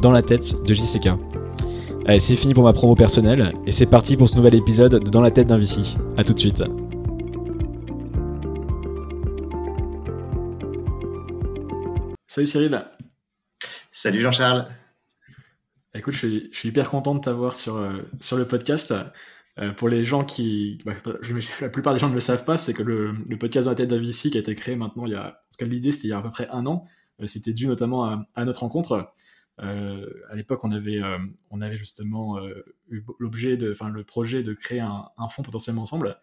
[0.00, 1.08] Dans la tête de JCK.
[2.06, 5.10] Allez, c'est fini pour ma promo personnelle et c'est parti pour ce nouvel épisode de
[5.10, 5.82] Dans la tête d'un VC.
[6.16, 6.62] A tout de suite.
[12.26, 12.84] Salut Cyril.
[13.90, 14.66] Salut Jean-Charles.
[15.94, 18.92] Écoute, je suis, je suis, hyper content de t'avoir sur, euh, sur le podcast.
[19.60, 20.94] Euh, pour les gens qui, bah,
[21.60, 23.76] la plupart des gens ne le savent pas, c'est que le, le, podcast dans la
[23.76, 26.10] tête d'Avici qui a été créé maintenant, il y a, parce que l'idée c'était il
[26.10, 26.84] y a à peu près un an,
[27.20, 29.12] euh, c'était dû notamment à, à notre rencontre.
[29.60, 31.18] Euh, à l'époque, on avait, euh,
[31.72, 36.18] justement euh, eu l'objet enfin le projet de créer un, un fonds potentiellement ensemble.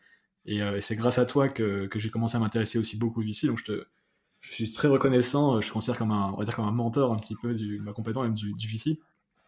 [0.46, 3.48] Et, c'est grâce à toi que, j'ai commencé à m'intéresser aussi beaucoup au VC.
[3.48, 5.62] Donc je suis très reconnaissant.
[5.62, 7.80] Je te considère comme un, on va dire comme un mentor un petit peu du,
[7.80, 9.00] m'accompagnant même du, du VC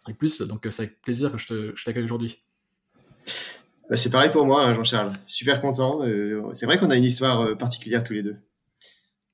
[0.08, 0.42] et plus.
[0.42, 2.44] Donc c'est avec plaisir que je t'accueille aujourd'hui.
[3.90, 5.18] Bah, c'est pareil pour moi, hein, Jean-Charles.
[5.26, 6.02] Super content.
[6.54, 8.38] C'est vrai qu'on a une histoire particulière tous les deux.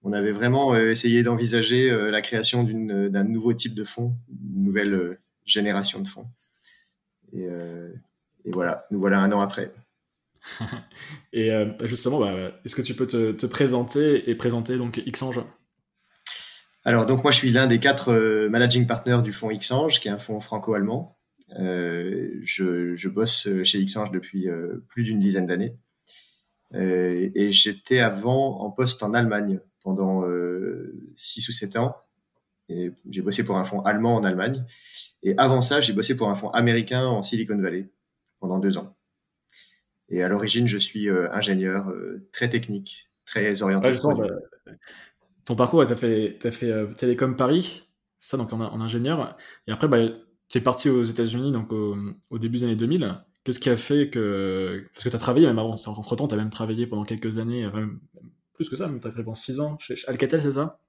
[0.04, 5.20] On avait vraiment euh, essayé d'envisager la création d'un nouveau type de fonds, une nouvelle
[5.46, 6.28] génération de fonds.
[7.34, 7.46] Et,
[8.46, 9.74] et, voilà, nous voilà un an après.
[11.34, 11.52] et
[11.84, 15.44] justement, bah, est-ce que tu peux te, te, présenter et présenter donc Xange?
[16.86, 20.12] Alors donc moi je suis l'un des quatre managing partners du fonds Xange, qui est
[20.12, 21.20] un fonds franco-allemand
[21.58, 25.76] euh, je, je, bosse chez Xange depuis euh, plus d'une dizaine d'années.
[26.76, 30.24] Euh, et j'étais avant en poste en Allemagne pendant
[31.16, 31.96] 6 ou 7 ans.
[32.70, 34.64] Et j'ai bossé pour un fonds allemand en Allemagne.
[35.24, 37.90] Et avant ça, j'ai bossé pour un fonds américain en Silicon Valley
[38.40, 38.96] pendant deux ans.
[40.10, 41.92] Et à l'origine, je suis ingénieur
[42.32, 43.92] très technique, très orienté.
[43.92, 44.28] bah,
[45.46, 49.36] ton parcours, tu as fait, as fait Télécom Paris, ça donc en, en, ingénieur.
[49.68, 50.00] Et après, bah,
[50.50, 53.16] tu es parti aux États-Unis donc au, début des années 2000.
[53.44, 54.86] Qu'est-ce qui a fait que.
[54.94, 57.38] Parce que tu as travaillé même avant, entre temps, tu as même travaillé pendant quelques
[57.38, 58.00] années, même
[58.60, 60.82] plus que ça, tu as travaillé pendant 6 ans chez Alcatel, c'est ça?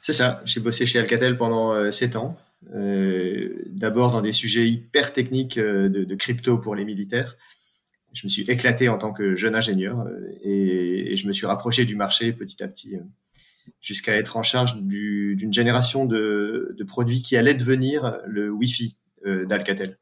[0.00, 2.38] C'est ça, j'ai bossé chez Alcatel pendant 7 euh, ans.
[2.74, 7.36] Euh, D'abord dans des sujets hyper techniques euh, de, de, crypto pour les militaires.
[8.14, 10.06] Je me suis éclaté en tant que jeune ingénieur
[10.42, 12.96] et, et je me suis rapproché du marché petit à petit
[13.80, 18.96] jusqu'à être en charge d'une génération de, de, produits qui allait devenir le Wi-Fi
[19.26, 19.98] euh, d'Alcatel.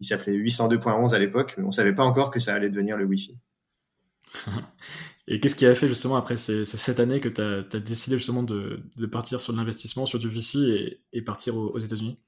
[0.00, 3.04] Il s'appelait 802.11 à l'époque, mais on savait pas encore que ça allait devenir le
[3.04, 3.36] Wi-Fi.
[5.30, 7.80] Et qu'est-ce qui a fait justement après ces, ces cette année que tu as, as,
[7.80, 11.78] décidé justement de, de partir sur l'investissement, sur du VC et, et partir aux, aux
[11.78, 12.18] États-Unis?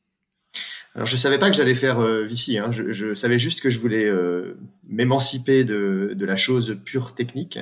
[0.94, 2.70] Alors je savais pas que j'allais faire euh, VC, hein.
[2.72, 7.58] je, je, savais juste que je voulais euh, m'émanciper de, de, la chose pure technique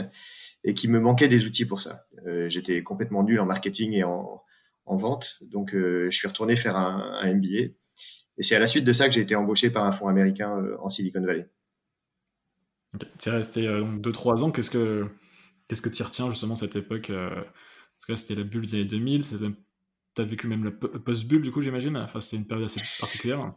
[0.65, 2.07] et qu'il me manquait des outils pour ça.
[2.27, 4.43] Euh, j'étais complètement nul en marketing et en,
[4.87, 7.75] en vente, donc je suis retourné faire un, un MBA.
[8.39, 10.65] Et c'est à la suite de ça que j'ai été embauché par un fonds américain
[10.81, 11.47] en Silicon Valley.
[12.95, 13.07] Okay.
[13.19, 14.51] Tu es resté donc 2-3 ans.
[14.51, 15.05] Qu'est-ce que
[15.69, 18.85] qu'est-ce que tu retiens justement cette époque Parce que là, c'était la bulle des années
[18.85, 19.23] 2000.
[19.23, 21.97] Tu as vécu même la post-bulle, du coup, j'imagine.
[21.97, 23.53] Enfin, c'était une période assez particulière.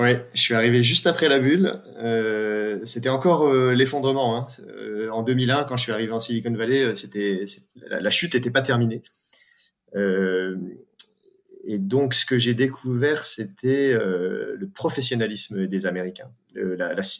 [0.00, 1.82] Oui, je suis arrivé juste après la bulle.
[1.98, 4.34] Euh, c'était encore euh, l'effondrement.
[4.34, 4.48] Hein.
[4.60, 7.44] Euh, en 2001, quand je suis arrivé en Silicon Valley, c'était
[7.74, 9.02] la, la, chute n'était pas terminée.
[9.94, 16.30] et donc, ce que j'ai découvert, c'était le professionnalisme des Américains,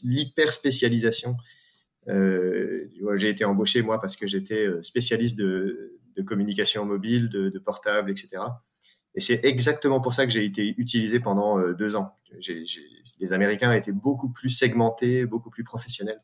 [0.05, 1.37] l'hyper spécialisation.
[2.07, 5.97] J'ai été embauché moi parce que j'étais spécialiste de,
[6.27, 8.43] communication mobile, de, portable, etc.
[9.15, 12.17] Et c'est exactement pour ça que j'ai été utilisé pendant euh, deux ans.
[13.19, 16.21] Les Américains étaient beaucoup plus segmentés, beaucoup plus professionnels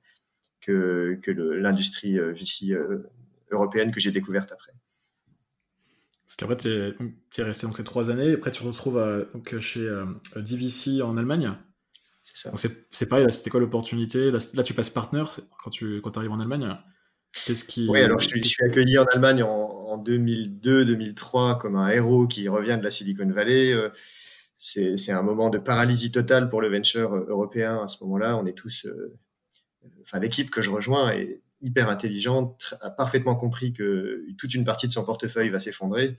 [0.61, 1.21] que,
[1.59, 3.11] l'industrie euh, VC euh,
[3.51, 4.73] européenne que j'ai découverte après.
[6.25, 9.29] Parce qu'après, tu es, resté donc ces trois années, et après tu te retrouves
[9.61, 10.07] chez euh,
[10.37, 11.53] DVC en Allemagne.
[12.35, 14.31] C'est pareil, là, c'était quoi l'opportunité?
[14.31, 15.25] Là, là, tu passes partner
[15.63, 16.77] quand tu quand arrives en Allemagne.
[17.45, 17.89] Qu'est-ce qui...
[17.89, 22.27] Oui, alors je suis, je suis accueilli en Allemagne en, en 2002-2003 comme un héros
[22.27, 23.73] qui revient de la Silicon Valley.
[23.73, 23.91] Euh,
[24.57, 28.37] c'est un moment de paralysie totale pour le venture euh, européen à ce moment-là.
[28.39, 29.17] On est tous, euh,
[30.03, 34.89] enfin l'équipe que je rejoins est hyper intelligente, a parfaitement compris que toute une partie
[34.89, 36.17] de son portefeuille va s'effondrer.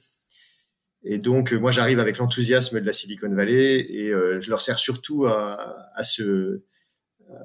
[1.10, 5.26] Et donc, moi, j'arrive avec l'enthousiasme de la Silicon Valley et je leur sers surtout
[5.26, 6.64] à, se,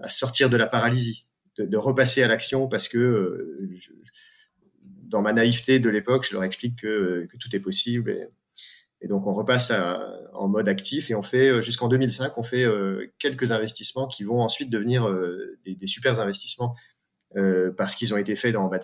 [0.03, 1.27] à sortir de la paralysie
[1.59, 3.93] de, repasser à l'action parce que euh, je,
[4.83, 8.31] dans ma naïveté de l'époque, je leur explique que, tout est possible.
[9.01, 9.73] Et, donc, on repasse
[10.33, 12.67] en mode actif et on fait, jusqu'en 2005, on fait
[13.19, 15.09] quelques investissements qui vont ensuite devenir
[15.65, 16.75] des, des super investissements
[17.77, 18.81] parce qu'ils ont été faits dans bas.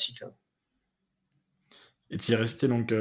[2.10, 2.92] Et tu y es resté donc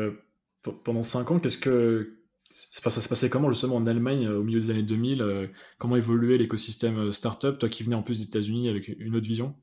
[0.72, 1.40] pendant 5 ans.
[1.40, 2.18] Qu'est-ce que
[2.58, 5.48] ça se passait comment justement en Allemagne euh, au milieu des années 2000 euh,
[5.78, 9.28] Comment évoluait l'écosystème euh, startup Toi qui venais en plus des États-Unis avec une autre
[9.28, 9.56] vision?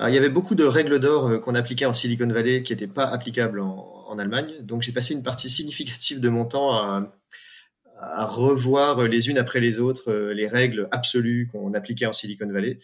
[0.00, 3.04] Il y avait beaucoup de règles d'or qu'on appliquait en Silicon Valley qui n'étaient pas
[3.04, 4.54] applicables en, Allemagne.
[4.62, 9.80] Donc j'ai passé une partie significative de mon temps à, revoir les unes après les
[9.80, 12.78] autres les règles absolues qu'on appliquait en Silicon Valley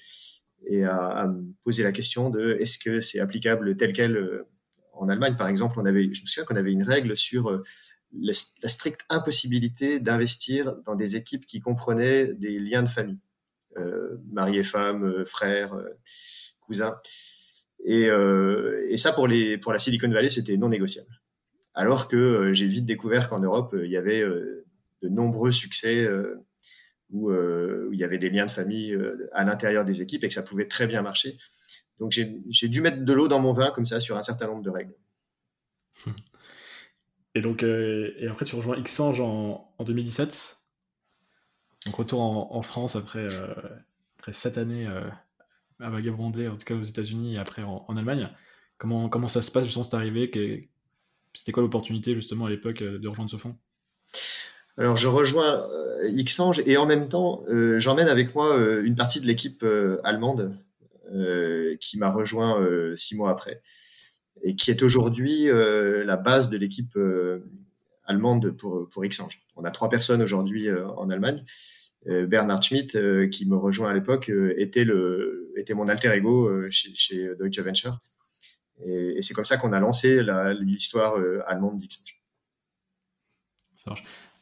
[0.67, 4.45] et à, me poser la question de est-ce que c'est applicable tel quel
[5.01, 5.37] en Allemagne.
[5.37, 7.63] Par exemple, on avait, je me souviens qu'on avait une règle sur
[8.19, 8.33] la,
[8.69, 13.21] stricte impossibilité d'investir dans des équipes qui comprenaient des liens de famille,
[13.79, 15.89] euh, mari euh, frères, euh,
[16.61, 16.97] cousins.
[17.85, 18.09] Et,
[18.99, 21.09] ça, pour, la Silicon Valley, c'était non négociable.
[21.73, 26.07] Alors que j'ai vite découvert qu'en Europe, il y avait de nombreux succès
[27.09, 28.99] où, il y avait des liens de famille
[29.33, 31.39] à l'intérieur des équipes et que ça pouvait très bien marcher.
[32.01, 34.63] Donc j'ai dû mettre de l'eau dans mon vin comme ça sur un certain nombre
[34.63, 34.95] de règles.
[37.35, 40.59] Et donc, euh, et après, tu rejoins Xange en, en 2017.
[41.87, 43.55] Donc, retour en, France après, euh,
[44.19, 45.09] après sept années euh,
[45.79, 48.29] à vagabonder, en tout cas aux États-Unis et après en, Allemagne.
[48.79, 50.31] Comment, comment ça se passe justement cette arrivée
[51.33, 53.57] C'était quoi l'opportunité justement à l'époque de rejoindre ce fonds?
[54.77, 55.67] Alors, je rejoins
[56.13, 57.45] Xange et en même temps,
[57.79, 59.65] j'emmène avec moi une partie de l'équipe
[60.03, 60.59] allemande
[61.81, 62.65] qui m'a rejoint
[62.95, 63.63] six mois après
[64.43, 67.41] et qui est aujourd'hui euh, la base de l'équipe euh,
[68.05, 69.43] allemande pour, pour Xange.
[69.57, 71.45] On a trois personnes aujourd'hui euh, en Allemagne.
[72.07, 72.99] Bernard Schmidt,
[73.31, 74.87] qui me rejoint à l'époque, était,
[75.55, 77.99] était mon alter ego chez, Deutsche Venture.
[78.83, 80.23] Et, c'est comme ça qu'on a lancé
[80.61, 82.23] l'histoire allemande d'Xange.
[83.75, 83.93] Ça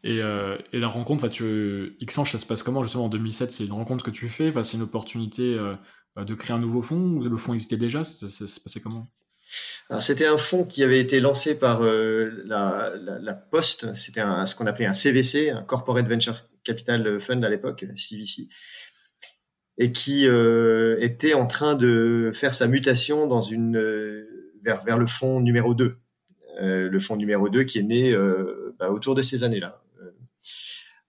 [0.04, 4.04] et, la rencontre, tu, Xange, ça se passe comment justement en 2007 C'est une rencontre
[4.04, 5.58] que tu fais, c'est une opportunité
[6.16, 9.08] de créer un nouveau fonds ou le fonds existait déjà ça, se passait comment?
[10.00, 14.84] C'était un fonds qui avait été lancé par euh, la, Poste, c'était ce qu'on appelait
[14.84, 18.48] un CVC, un Corporate Venture Capital Fund à l'époque, CVC,
[19.78, 24.98] et qui euh, était en train de faire sa mutation dans une, euh, vers, vers
[24.98, 25.96] le fonds numéro 2.
[26.60, 28.14] le fonds numéro 2 qui est né
[28.78, 29.82] bah, autour de ces années-là,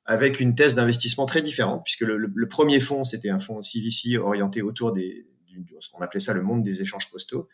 [0.10, 4.62] avec une thèse d'investissement très différente, puisque le, premier fonds, c'était un fonds CVC orienté
[4.62, 7.48] autour des, de ce qu'on appelait ça le monde des échanges postaux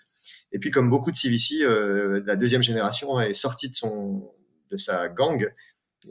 [0.51, 4.31] et puis, comme beaucoup de CVC, euh, la deuxième génération est sortie de, son,
[4.71, 5.51] de sa gang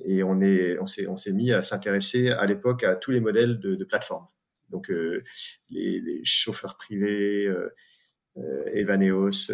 [0.04, 3.20] et on est, on s'est, on s'est mis à s'intéresser à l'époque à tous les
[3.20, 4.26] modèles de, de plateformes.
[4.70, 5.22] Donc, euh,
[5.70, 7.68] les, chauffeurs privés, euh,
[8.38, 9.52] euh Evaneos,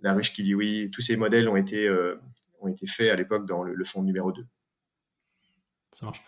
[0.00, 1.90] La Ruche qui dit oui, tous ces modèles ont été,
[2.60, 4.44] ont été faits à l'époque dans le, le fonds numéro 2.
[5.92, 6.22] Ça marche.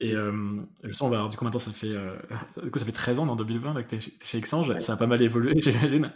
[0.00, 2.16] Et euh, je sens, bah, du coup, maintenant, ça fait, euh,
[2.62, 4.78] du coup, ça fait 13 ans, en 2020, que tu es, chez Exange.
[4.80, 6.12] Ça a pas mal évolué, j'imagine.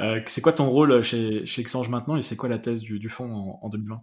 [0.00, 2.98] Euh, c'est quoi ton rôle chez, chez Exange maintenant et c'est quoi la thèse du,
[2.98, 4.02] du fonds en, 2020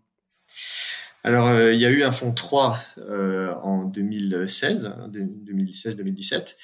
[1.25, 2.79] alors, il y a eu un fonds 3
[3.61, 6.55] en 2016, 2016-2017.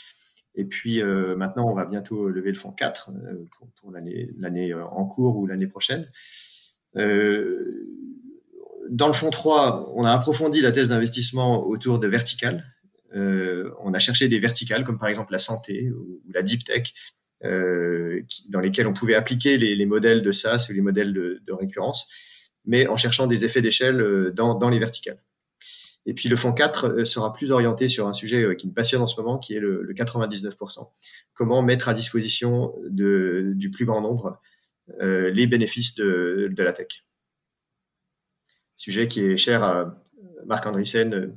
[0.56, 3.12] Et puis maintenant, on va bientôt lever le fonds 4
[3.52, 6.10] pour, pour l'année en cours ou l'année prochaine
[8.90, 12.64] dans le fond 3, on a approfondi la thèse d'investissement autour de verticales.
[13.16, 16.94] Euh, on a cherché des verticales comme par exemple la santé ou, la deep tech,
[17.44, 22.08] euh, dans lesquelles on pouvait appliquer les, modèles de SaaS ou les modèles de, récurrence,
[22.66, 25.22] mais en cherchant des effets d'échelle euh, dans, les verticales.
[26.08, 29.08] Et puis le fonds 4 sera plus orienté sur un sujet qui me passionne en
[29.08, 30.88] ce moment, qui est le, 99%.
[31.34, 34.40] Comment mettre à disposition du plus grand nombre
[35.00, 37.06] les bénéfices de la tech
[38.78, 39.96] sujet qui est cher à
[40.46, 41.36] Marc Andreessen euh,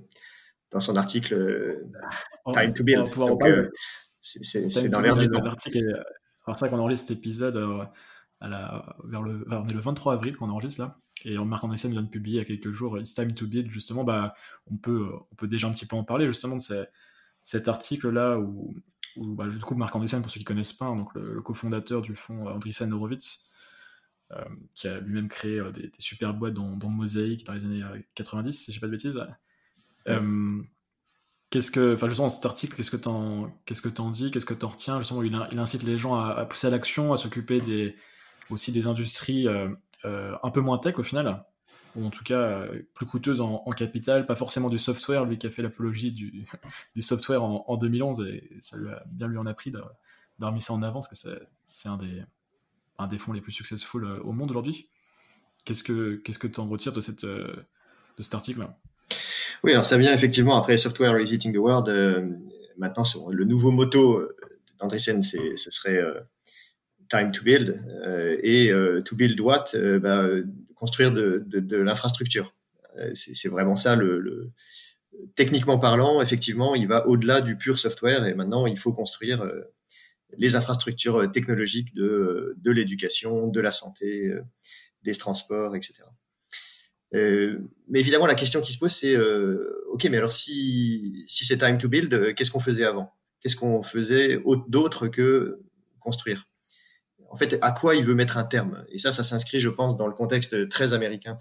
[0.71, 1.91] dans son article euh,
[2.53, 3.09] Time to Build.
[3.19, 3.71] Euh,
[4.21, 5.43] c'est dans l'air du temps.
[5.59, 7.57] C'est ça qu'on enregistre cet épisode
[8.41, 10.99] à la, vers le, on est le 23 avril qu'on enregistre là.
[11.25, 13.71] Et Marc Andreessen vient de publier il y a quelques jours It's Time to Build.
[13.71, 14.35] Justement, bah,
[14.71, 16.87] on, peut, on peut déjà un petit peu en parler justement de
[17.43, 18.75] cet article là où,
[19.17, 21.41] où bah, du coup, Marc Andreessen, pour ceux qui ne connaissent pas, hein, donc le,
[21.43, 23.49] cofondateur du fonds Andreessen Horowitz,
[24.75, 27.83] qui a lui-même créé euh, des, super boîtes dans, dans Mosaic dans les années
[28.15, 29.21] 90, euh, si je ne pas de bêtises.
[31.51, 34.53] Qu'est-ce que, enfin, justement, cet article, qu'est-ce que t'en, qu'est-ce que t'en dis, qu'est-ce que
[34.53, 34.99] t'en retiens?
[34.99, 37.97] Justement, il, il, incite les gens à, pousser à l'action, à s'occuper des,
[38.51, 39.49] aussi des industries
[40.05, 41.43] un peu moins tech au final,
[41.97, 45.51] ou en tout cas plus coûteuses en, capital, pas forcément du software, lui qui a
[45.51, 46.45] fait l'apologie du,
[46.95, 50.53] du software en, en, 2011, et ça lui a bien lui en a pris d'avoir
[50.53, 52.25] mis ça en avant, parce que c'est un des,
[52.99, 54.89] un des fonds les plus successful euh, au monde aujourd'hui.
[55.65, 57.55] Qu'est-ce que tu en retires de cette, euh,
[58.19, 58.67] cet article
[59.63, 61.89] Oui, alors ça vient effectivement après Software is Eating the World.
[62.79, 64.27] maintenant, le nouveau motto
[64.79, 66.03] d'Andreessen, ce serait
[67.11, 67.83] time to build.
[68.43, 68.73] et
[69.05, 69.67] to build what
[70.01, 70.27] bah,
[70.75, 72.55] Construire de, de l'infrastructure.
[73.13, 74.53] c'est vraiment ça le,
[75.35, 79.63] techniquement parlant, effectivement, il va au-delà du pur software et maintenant il faut construire euh,
[80.37, 84.33] les infrastructures euh, technologiques de, euh, de l'éducation, de la santé,
[85.03, 85.95] des transports, etc.
[87.13, 89.17] mais évidemment, la question qui se pose, c'est
[89.87, 93.13] OK, mais alors si, si c'est time to build, qu'est-ce qu'on faisait avant?
[93.41, 95.63] Qu'est-ce qu'on faisait d'autre que
[96.01, 96.47] construire?
[97.31, 98.85] En fait, à quoi il veut mettre un terme?
[98.91, 101.39] Et ça, ça s'inscrit, je pense, dans le contexte très américain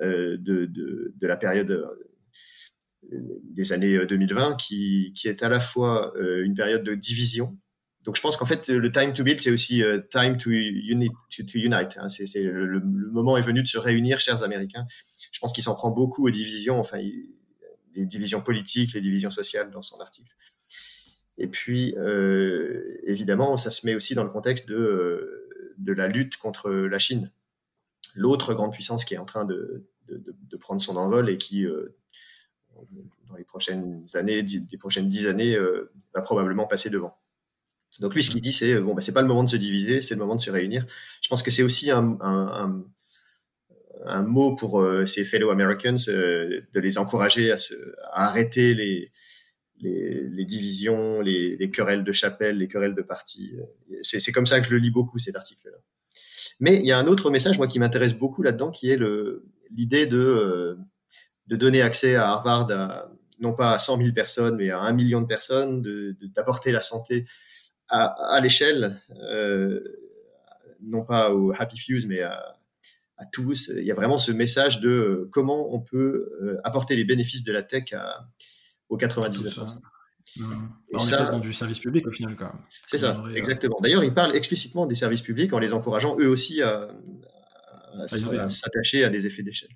[0.00, 0.66] de, de,
[1.14, 1.86] de, la période
[3.10, 7.56] des années 2020, euh, qui, qui est à la fois euh, une période de division.
[8.06, 11.12] Donc je pense qu'en fait, le time to build, c'est aussi euh, time to, unite.
[11.36, 12.06] To, unite hein.
[12.34, 14.86] Le, moment est venu de se réunir, chers Américains.
[15.32, 16.98] Je pense qu'il s'en prend beaucoup aux divisions, enfin,
[17.94, 20.32] les divisions politiques, les divisions sociales dans son article.
[21.36, 26.36] Et puis, euh, évidemment, ça se met aussi dans le contexte de, de la lutte
[26.36, 27.32] contre la Chine,
[28.14, 29.84] l'autre grande puissance qui est en train de,
[30.60, 31.66] prendre son envol et qui,
[33.28, 37.18] dans les prochaines années, des prochaines dix années, euh, va probablement passer devant.
[38.00, 40.02] Donc lui, ce qu'il dit, c'est bon, bah, c'est pas le moment de se diviser,
[40.02, 40.86] c'est le moment de se réunir.
[41.22, 42.84] Je pense que c'est aussi un, un,
[44.04, 47.74] un, mot pour euh, ces fellow Americans euh, de les encourager à, se,
[48.12, 49.12] à arrêter les,
[49.80, 53.54] les, les divisions, les, les, querelles de chapelle, les querelles de parti.
[54.02, 55.78] C'est comme ça que je le lis beaucoup cet article-là.
[56.60, 58.98] Mais il y a un autre message, moi, qui m'intéresse beaucoup là-dedans, qui est
[59.70, 60.78] l'idée de
[61.46, 63.10] de donner accès à Harvard à,
[63.40, 65.82] non pas à 100 000 personnes, mais à un million de personnes,
[66.34, 67.26] d'apporter la santé
[67.88, 69.00] à, à l'échelle,
[69.30, 69.80] euh,
[70.82, 72.56] non pas aux happy few, mais à,
[73.16, 73.72] à, tous.
[73.76, 77.44] Il y a vraiment ce message de euh, comment on peut euh, apporter les bénéfices
[77.44, 78.28] de la tech à,
[78.88, 79.66] aux 99%.
[80.38, 80.42] Mmh.
[80.90, 82.36] Et on ça, est dans du service public au final.
[82.86, 83.78] C'est ça, exactement.
[83.80, 86.90] D'ailleurs, il parle explicitement des services publics en les encourageant eux aussi à,
[87.98, 89.70] à s'attacher à des effets d'échelle.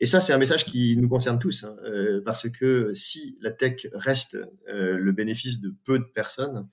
[0.00, 1.76] Et ça, c'est un message qui nous concerne tous, hein,
[2.24, 4.36] parce que si la tech reste
[4.68, 6.68] euh, le bénéfice de peu de personnes,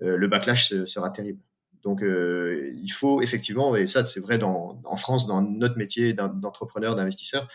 [0.00, 1.40] le backlash sera terrible.
[1.82, 7.48] Donc, il faut effectivement, et ça, c'est vrai en France, dans notre métier d'entrepreneur, d'investisseur,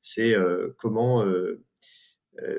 [0.00, 0.34] c'est
[0.78, 1.24] comment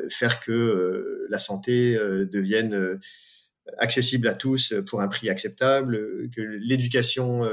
[0.10, 3.00] faire que la santé devienne
[3.80, 7.44] accessible à tous pour un prix acceptable, que l'éducation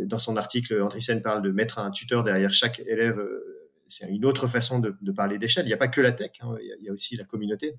[0.00, 3.18] dans son article, Andreessen parle de mettre un tuteur derrière chaque élève.
[3.18, 5.66] Euh, c'est une autre façon de, parler d'échelle.
[5.66, 6.56] Il n'y a pas que la tech, hein.
[6.60, 7.76] il, y a, aussi la communauté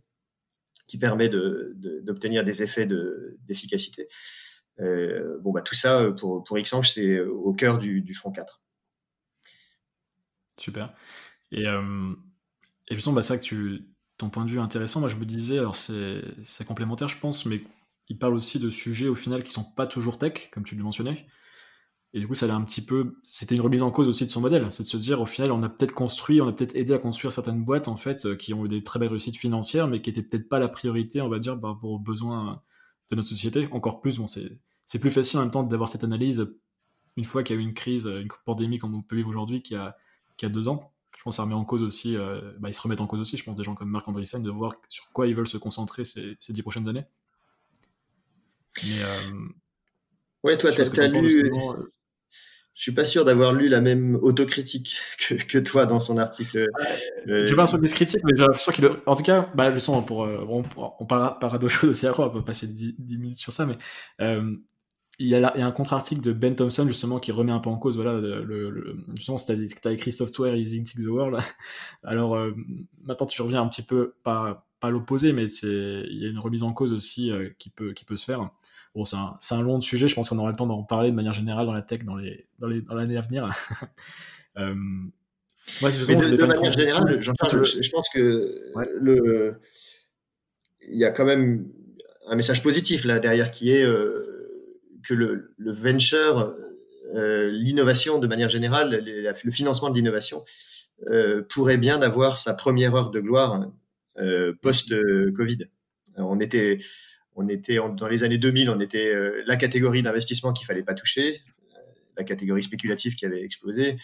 [0.87, 4.07] qui permet d'obtenir de, des effets d'efficacité.
[4.79, 8.61] Euh, bon, bah, tout ça, pour, pour Xange, c'est au cœur du, du fond 4.
[10.57, 10.93] Super.
[11.51, 12.09] Et, euh,
[12.91, 13.81] justement, bah, ça que
[14.17, 14.99] ton point de vue est intéressant.
[14.99, 17.61] Moi, je me disais, alors c'est complémentaire, je pense, mais
[18.09, 20.83] il parle aussi de sujets au final qui sont pas toujours tech, comme tu le
[20.83, 21.25] mentionnais.
[22.15, 23.17] Et du coup, ça un petit peu.
[23.23, 24.65] C'était une remise en cause aussi de son modèle.
[24.71, 26.97] C'est de se dire, au final, on a peut-être construit, on a peut-être aidé à
[26.97, 30.01] construire certaines boîtes, en fait, euh, qui ont eu des très belles réussites financières, mais
[30.01, 32.61] qui n'étaient peut-être pas la priorité, on va dire, par rapport aux besoins
[33.11, 33.67] de notre société.
[33.73, 36.47] Encore plus, bon, c'est plus facile en même temps d'avoir cette analyse
[37.17, 39.61] une fois qu'il y a eu une crise, une pandémie comme on peut vivre aujourd'hui,
[39.61, 39.97] qui a,
[40.37, 40.93] qui a deux ans.
[41.17, 43.19] Je pense que ça remet en cause aussi, euh, bah, ils se remettent en cause
[43.19, 45.57] aussi, je pense, des gens comme Marc Andreessen, de voir sur quoi ils veulent se
[45.57, 47.03] concentrer ces, ces dix prochaines années.
[48.83, 49.01] Mais.
[49.01, 49.47] Euh,
[50.43, 51.51] ouais, toi, tu as, lu.
[52.75, 56.67] Je suis pas sûr d'avoir lu la même autocritique que, que toi dans son article.
[57.27, 58.89] Euh, je pense des critiques, mais j'ai l'impression qu'il.
[59.05, 60.25] En tout cas, bah, je sens pour.
[60.25, 60.63] Euh, on,
[60.99, 63.77] on parlera, d'autres choses aussi après, on peut passer 10, minutes sur ça, mais
[64.19, 64.55] euh,
[65.19, 67.59] il, y a, il y a un contre-article de Ben Thompson justement qui remet un
[67.59, 67.95] peu en cause.
[67.95, 71.39] Voilà, le, le, justement, tu as, écrit Software is eating the world.
[72.03, 72.51] Alors euh,
[73.03, 76.63] maintenant, tu reviens un petit peu, pas, pas l'opposé, mais il y a une remise
[76.63, 78.49] en cause aussi euh, qui, peut, qui peut se faire.
[78.95, 81.15] Bon, c'est un, un, long sujet, je pense qu'on aura le temps d'en parler de
[81.15, 83.49] manière générale dans la tech dans l'année dans les, dans à venir.
[84.57, 84.73] euh,
[85.81, 87.31] moi, de, de manière générale, je,
[87.81, 89.59] je, pense que le,
[90.87, 91.67] il y a quand même
[92.27, 94.71] un message positif là derrière qui est euh,
[95.03, 96.55] que le, le venture,
[97.13, 100.43] euh, l'innovation de manière générale, le financement de l'innovation
[101.09, 103.67] euh, pourrait bien avoir sa première heure de gloire
[104.61, 105.65] post-Covid.
[106.15, 106.79] On était
[107.35, 110.93] on était dans les années 2000, on était euh, la catégorie d'investissement qu'il fallait pas
[110.93, 111.41] toucher,
[111.73, 111.79] euh,
[112.17, 113.97] la catégorie spéculative qui avait explosé.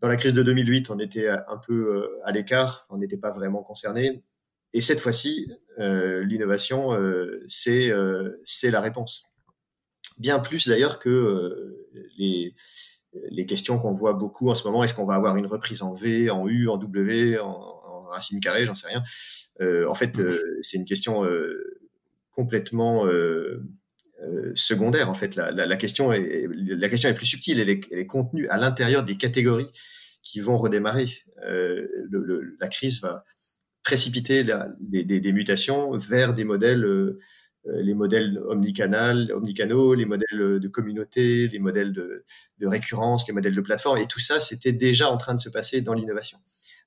[0.00, 3.30] Dans la crise de 2008, on était un peu euh, à l'écart, on n'était pas
[3.30, 4.24] vraiment concerné.
[4.72, 6.90] Et cette fois-ci, l'innovation,
[7.46, 7.92] c'est
[8.42, 9.22] c'est la réponse.
[10.18, 11.86] Bien plus d'ailleurs que
[12.18, 12.56] les
[13.30, 15.92] les questions qu'on voit beaucoup en ce moment, est-ce qu'on va avoir une reprise en
[15.92, 19.04] V, en U, en W, en, racine carrée, j'en sais rien.
[19.88, 20.18] en fait,
[20.62, 21.24] c'est une question
[22.34, 23.06] complètement
[24.54, 25.10] secondaire.
[25.10, 27.60] En fait, la, question est, la question est plus subtile.
[27.60, 29.70] Elle est, elle est contenue à l'intérieur des catégories
[30.22, 31.08] qui vont redémarrer.
[31.46, 33.24] Le, la crise va
[33.82, 34.44] précipiter
[34.80, 36.84] des, mutations vers des modèles
[37.66, 42.24] euh, les modèles omnicanal, omnicanaux, les modèles de communauté, les modèles de,
[42.62, 45.80] récurrence, les modèles de plateforme, et tout ça, c'était déjà en train de se passer
[45.80, 46.38] dans l'innovation.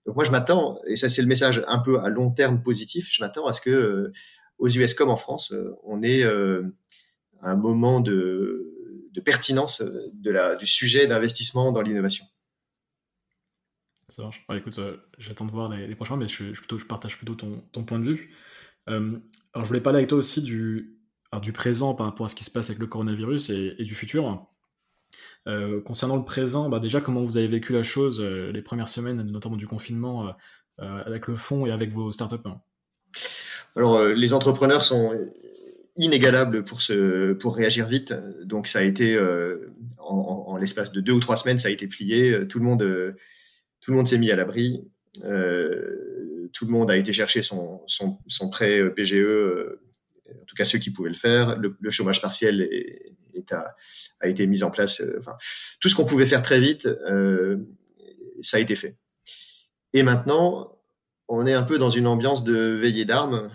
[0.05, 3.09] Donc moi, je m'attends, et ça c'est le message un peu à long terme positif,
[3.11, 4.13] je m'attends à ce que euh,
[4.57, 8.73] aux US comme en France, euh, on ait un moment de,
[9.25, 9.83] pertinence
[10.23, 12.25] la, du sujet d'investissement dans l'innovation.
[14.09, 14.45] Ça marche.
[14.55, 14.79] écoute,
[15.17, 18.33] j'attends de voir les, prochains, mais je, partage plutôt ton, point de vue.
[18.89, 19.19] Euh,
[19.53, 20.97] alors, je voulais parler avec toi aussi du,
[21.53, 24.47] présent par rapport à ce qui se passe avec le coronavirus et, du futur.
[25.47, 28.87] Euh, concernant le présent, bah déjà, comment vous avez vécu la chose euh, les premières
[28.87, 30.33] semaines, notamment du confinement,
[30.77, 32.35] avec le fonds et avec vos startups
[33.77, 35.11] Alors, les entrepreneurs sont
[35.95, 36.79] inégalables pour,
[37.39, 38.13] pour réagir vite.
[38.43, 39.17] Donc, ça a été,
[39.99, 42.47] en, l'espace de deux ou trois semaines, ça a été plié.
[42.47, 43.15] Tout le monde,
[43.87, 44.83] monde s'est mis à l'abri
[46.53, 49.79] tout le monde a été chercher son, son, prêt euh, PGE, euh,
[50.29, 51.57] en tout cas ceux qui pouvaient le faire.
[51.57, 55.01] Le, chômage partiel est, a, été mis en place.
[55.01, 55.21] Euh,
[55.79, 56.87] tout ce qu'on pouvait faire très vite,
[58.41, 58.95] ça a été fait.
[59.93, 60.77] Et maintenant,
[61.27, 63.51] on est un peu dans une ambiance de veillée d'armes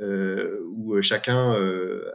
[0.00, 1.56] où chacun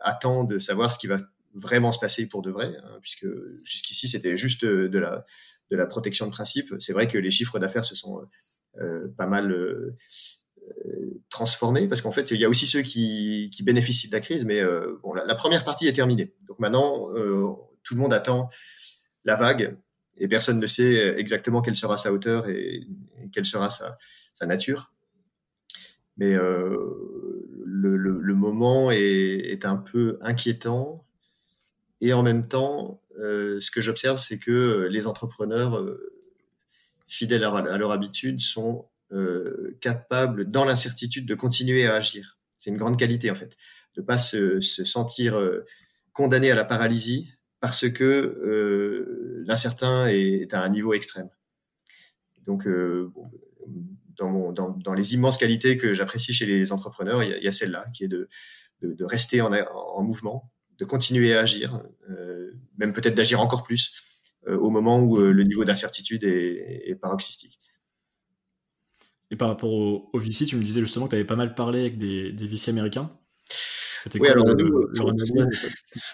[0.02, 1.20] attend de savoir ce qui va
[1.54, 3.28] vraiment se passer pour de vrai, hein, puisque
[3.64, 6.74] jusqu'ici c'était juste de la, protection de principe.
[6.80, 8.22] C'est vrai que les chiffres d'affaires se sont
[8.80, 9.96] euh, pas mal euh,
[10.62, 14.46] euh, transformé parce qu'en fait, il y a aussi ceux qui, bénéficient de la crise,
[14.46, 16.34] mais la, première partie est terminée.
[16.48, 17.10] Donc maintenant,
[17.84, 18.50] tout le monde attend
[19.26, 19.78] la vague
[20.18, 22.88] et personne ne sait exactement quelle sera sa hauteur et,
[23.32, 24.92] quelle sera sa nature.
[26.18, 26.36] Mais
[27.72, 31.06] le, moment est, est, un peu inquiétant
[32.02, 35.86] et en même temps, ce que j'observe, c'est que les entrepreneurs
[37.10, 42.38] fidèles à leur habitude, sont euh, capables, dans l'incertitude, de continuer à agir.
[42.60, 43.50] C'est une grande qualité, en fait,
[43.96, 45.66] de ne pas se, sentir euh,
[46.14, 51.30] condamné à la paralysie parce que euh, l'incertain est, à un niveau extrême.
[52.46, 52.68] Donc,
[54.20, 58.04] dans, dans, les immenses qualités que j'apprécie chez les entrepreneurs, il y a, celle-là, qui
[58.04, 58.30] est de,
[58.82, 61.82] de, rester en, en, mouvement, de continuer à agir,
[62.78, 63.94] même peut-être d'agir encore plus,
[64.48, 67.60] euh, au moment où euh, le niveau d'incertitude est, paroxystique.
[69.32, 71.82] Et par rapport au, VC, tu me disais justement que tu avais pas mal parlé
[71.82, 73.16] avec des, des VC américains.
[73.98, 74.46] C'était oui, alors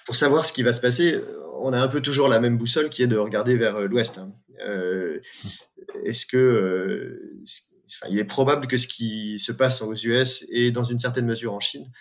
[0.06, 1.22] pour, savoir ce qui va se passer,
[1.62, 4.18] on a un peu toujours la même boussole qui est de regarder vers euh, l'ouest.
[4.18, 4.34] Hein.
[6.04, 7.44] Est-ce que
[8.10, 11.54] il est probable que ce qui se passe aux US et dans une certaine mesure
[11.54, 11.92] en Chine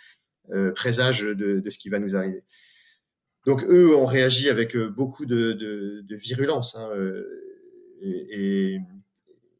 [0.74, 2.44] présage de, de, ce qui va nous arriver.
[3.46, 7.24] Donc eux ont réagi avec euh, beaucoup de, virulence hein, euh,
[8.02, 8.78] et,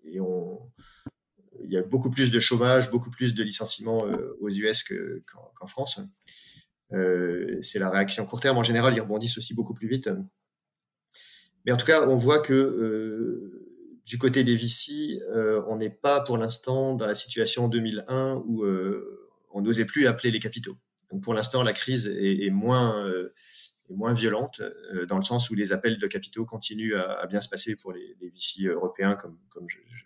[0.06, 5.66] il y a beaucoup plus de chômage, beaucoup plus de licenciements euh, aux US qu'en
[5.66, 5.98] France.
[6.92, 8.58] Euh, c'est la réaction court terme.
[8.58, 10.10] En général, ils rebondissent aussi beaucoup plus vite.
[11.64, 13.53] Mais en tout cas, on voit que euh,
[14.04, 18.64] du côté des VC, euh, on n'est pas pour l'instant dans la situation 2001 où
[19.50, 20.76] on n'osait plus appeler les capitaux.
[21.10, 23.06] Donc pour l'instant, la crise est, est moins
[23.90, 24.60] moins violente,
[24.94, 27.92] euh, dans le sens où les appels de capitaux continuent à, bien se passer pour
[27.92, 30.04] les, les VC européens, comme, comme je, je,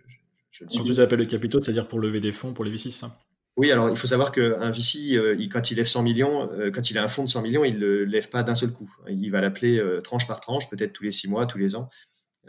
[0.50, 0.82] je, le suis.
[0.82, 3.18] Dis appels de capitaux, c'est-à-dire pour lever des fonds pour les VC, ça?
[3.56, 6.90] Oui, alors il faut savoir qu'un VC, euh, quand il lève 100 millions, euh, quand
[6.90, 8.92] il a un fonds de 100 millions, il ne le lève pas d'un seul coup.
[9.08, 11.88] Il va l'appeler tranche par tranche, peut-être tous les six mois, tous les ans.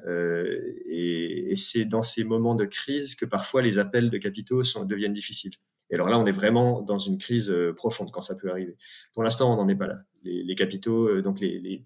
[0.07, 5.13] Et, et c'est dans ces moments de crise que parfois les appels de capitaux deviennent
[5.13, 5.55] difficiles.
[5.91, 8.77] Et alors là, on est vraiment dans une crise profonde quand ça peut arriver.
[9.13, 11.83] Pour l'instant, on n'en est pas là les, capitaux, euh, donc les,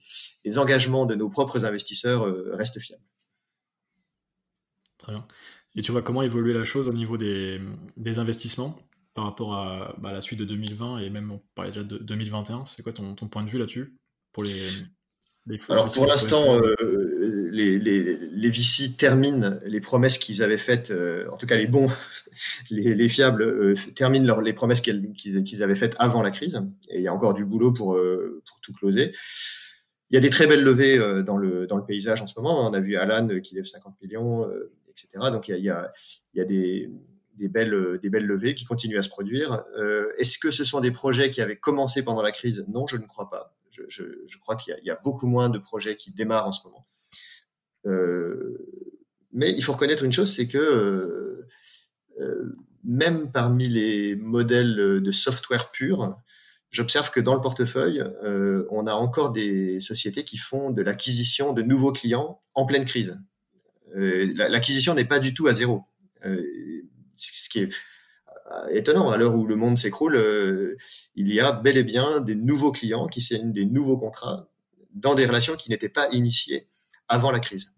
[0.58, 3.04] engagements de nos propres investisseurs euh, restent fiables.
[4.98, 5.26] Très bien.
[5.76, 7.60] Et tu vois comment évoluer la chose au niveau des,
[8.18, 8.80] investissements
[9.14, 12.66] par rapport à bah, la suite de 2020 et même on parlait déjà de 2021
[12.66, 13.96] C'est quoi ton, ton, point de vue là-dessus
[14.32, 14.68] pour les,
[15.70, 16.76] alors pour l'instant, euh,
[17.52, 21.68] les, les, les VC terminent les promesses qu'ils avaient faites, euh, en tout cas les
[21.68, 21.90] bons,
[22.70, 26.62] les, les fiables euh, terminent leur, les promesses qu'ils avaient faites avant la crise.
[26.90, 29.14] Et il y a encore du boulot pour, pour tout closer.
[30.12, 32.70] Il y a des très belles levées dans, le, dans le paysage en ce moment.
[32.70, 34.48] On a vu Alan qui lève 50 millions,
[34.90, 35.32] etc.
[35.32, 35.92] Donc il y a, il y a,
[36.36, 36.90] il y a des,
[37.36, 39.64] des, belles, des belles levées qui continuent à se produire.
[40.20, 42.64] Est-ce que ce sont des projets qui avaient commencé pendant la crise?
[42.70, 43.56] Non, je ne crois pas.
[43.74, 46.52] Je, je, je crois qu'il y, y, a beaucoup moins de projets qui démarrent en
[46.52, 46.88] ce moment.
[49.32, 51.48] mais il faut reconnaître une chose, c'est que
[52.84, 56.16] même parmi les modèles de software pur,
[56.70, 58.04] j'observe que dans le portefeuille,
[58.70, 63.20] on a encore des sociétés qui font de l'acquisition de nouveaux clients en pleine crise.
[63.96, 65.84] L'acquisition n'est pas du tout à zéro.
[66.24, 67.74] ce qui est
[68.72, 69.12] étonnant.
[69.12, 70.78] À l'heure où le monde s'écroule, euh,
[71.16, 74.48] il y a bel et bien des nouveaux clients qui signent des nouveaux contrats
[74.94, 76.68] dans des relations qui n'étaient pas initiées
[77.08, 77.74] avant la crise.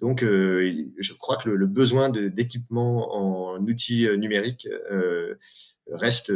[0.00, 4.68] Donc, euh, je crois que le, besoin d'équipement en outils euh, numériques
[5.88, 6.32] reste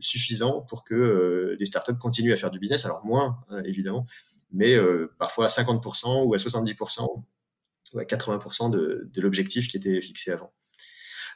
[0.00, 2.84] suffisant pour que les startups continuent à faire du business.
[2.84, 4.06] Alors moins, hein, évidemment,
[4.52, 4.76] mais
[5.18, 7.24] parfois à 50% ou à 70%
[7.94, 10.52] ou à 80% de l'objectif qui était fixé avant.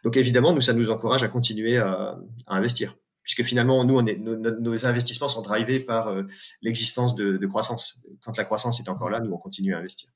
[0.05, 4.17] Donc évidemment, nous, ça nous encourage à continuer à, investir puisque finalement, nous, on est,
[4.19, 6.23] nos, investissements sont drivés par euh,
[6.63, 8.01] l'existence de, croissance.
[8.25, 10.11] Quand la croissance est encore là, nous, on continue à investir.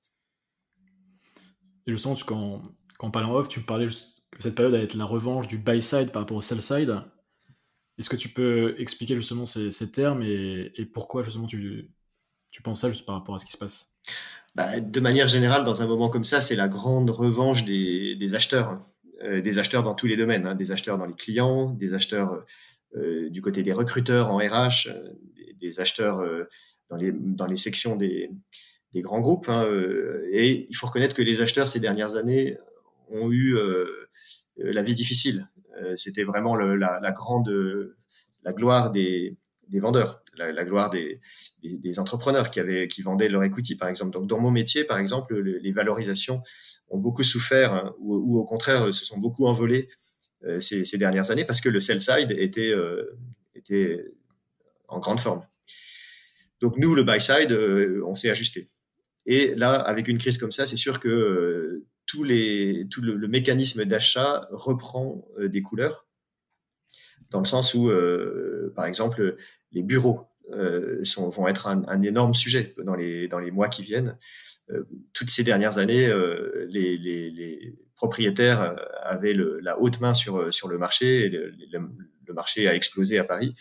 [1.88, 2.62] Et justement, quand,
[2.98, 5.58] quand on parle en off, tu parlais que cette période allait être la revanche du
[5.58, 7.02] buy side par rapport au sell side.
[7.98, 11.90] Est-ce que tu peux expliquer justement ces, termes et, pourquoi justement tu,
[12.50, 13.94] tu penses ça juste par rapport à ce qui se passe?
[14.54, 18.34] Bah, De manière générale, dans un moment comme ça, c'est la grande revanche des, des
[18.34, 18.80] acheteurs.
[19.22, 22.42] Euh, des acheteurs dans tous les domaines, hein, des acheteurs dans les clients, des acheteurs
[22.96, 25.12] euh, du côté des recruteurs en RH, euh,
[25.60, 26.24] des, acheteurs
[26.88, 28.30] dans, les, dans les sections des,
[28.94, 29.50] des grands groupes.
[29.50, 29.68] Hein,
[30.32, 32.56] et il faut reconnaître que les acheteurs ces dernières années
[33.10, 33.58] ont eu
[34.56, 35.50] la vie difficile.
[35.96, 37.52] C'était vraiment la, la, grande,
[38.42, 39.36] la gloire des,
[39.68, 41.20] des vendeurs, la, gloire des,
[41.62, 44.12] des, entrepreneurs qui avaient, qui vendaient leur equity, par exemple.
[44.12, 46.42] Donc, dans mon métier, par exemple, les valorisations
[46.90, 49.88] ont beaucoup souffert hein, ou, au contraire se sont beaucoup envolés
[50.44, 53.18] euh, ces, dernières années parce que le sell side était, euh,
[53.54, 54.06] était
[54.88, 55.46] en grande forme.
[56.60, 58.70] Donc nous, le buy side, euh, on s'est ajusté.
[59.26, 63.84] Et là, avec une crise comme ça, c'est sûr que tous les, tout le, mécanisme
[63.84, 66.06] d'achat reprend des couleurs,
[67.30, 67.90] dans le sens où,
[68.74, 69.36] par exemple,
[69.72, 70.26] les bureaux
[71.04, 74.18] sont, vont être un, un, énorme sujet dans les, dans les mois qui viennent.
[74.72, 80.68] Euh, toutes ces dernières années, euh, les, propriétaires euh, avaient la haute main sur, sur
[80.68, 83.54] le marché le, marché a explosé à Paris.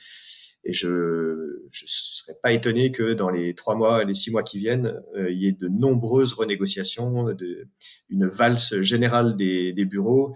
[0.64, 4.60] Et je ne serais pas étonné que dans les trois mois, les six mois qui
[4.60, 7.68] viennent, il y ait de nombreuses renégociations, de,
[8.10, 10.36] une valse générale des, bureaux.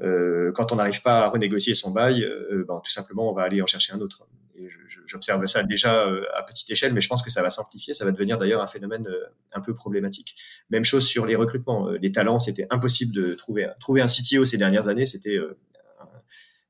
[0.00, 2.24] quand on n'arrive pas à renégocier son bail,
[2.68, 4.28] ben, tout simplement, on va aller en chercher un autre
[5.06, 7.94] j'observe ça déjà euh, à petite échelle, mais je pense que ça va simplifier.
[7.94, 10.36] Ça va devenir d'ailleurs un phénomène euh, un peu problématique.
[10.70, 11.88] Même chose sur les recrutements.
[11.88, 13.68] Euh, les talents, c'était impossible de trouver.
[13.80, 15.38] Trouver un CTO ces dernières années, c'était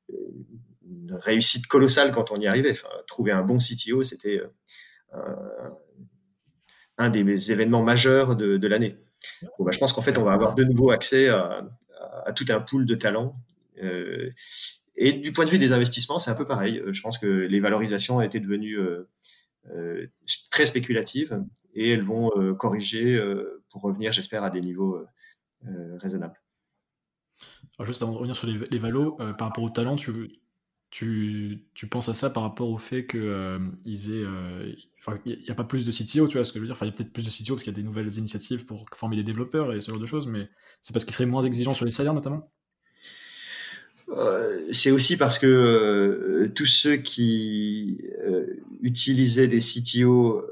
[0.09, 2.75] une réussite colossale quand on y arrivait.
[3.07, 4.41] Trouver un bon CTO, c'était
[6.97, 8.97] un des événements majeurs de, l'année.
[9.59, 11.63] Bah, je pense qu'en fait, on va avoir de nouveau accès à,
[12.35, 13.35] tout un pool de talents.
[14.97, 16.79] Et du point de vue des investissements, c'est un peu pareil.
[16.79, 19.07] Euh, je pense que les valorisations été devenues euh,
[19.69, 20.07] euh,
[20.49, 21.43] très spéculatives
[21.75, 23.21] et elles vont corriger
[23.69, 25.05] pour revenir, j'espère, à des niveaux
[25.99, 26.41] raisonnables.
[27.77, 30.39] Alors juste avant de revenir sur les, valos, par rapport au talent, tu,
[30.89, 33.99] tu, tu, penses à ça par rapport au fait il
[35.25, 36.77] n'y a pas plus de CTO, tu vois ce que je veux dire?
[36.81, 38.87] Il y a peut-être plus de CTO parce qu'il y a des nouvelles initiatives pour
[38.95, 40.49] former des développeurs et ce genre de choses, mais
[40.81, 42.49] c'est parce qu'ils seraient moins exigeants sur les salaires notamment?
[44.71, 48.45] C'est aussi parce que euh, tous ceux qui euh,
[48.81, 50.45] utilisaient des CTO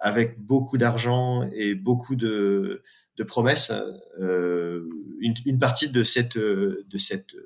[0.00, 2.82] avec beaucoup d'argent et beaucoup de,
[3.16, 3.72] de promesses,
[4.18, 7.36] une, une, partie de cette, de cette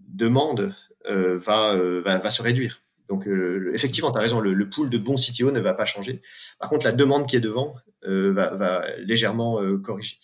[0.00, 0.74] demande
[1.08, 2.82] va, va, va, se réduire.
[3.08, 3.26] Donc,
[3.72, 6.20] effectivement, tu as raison, le, le, pool de bons CTO ne va pas changer.
[6.58, 10.18] Par contre, la demande qui est devant va, va, légèrement corriger.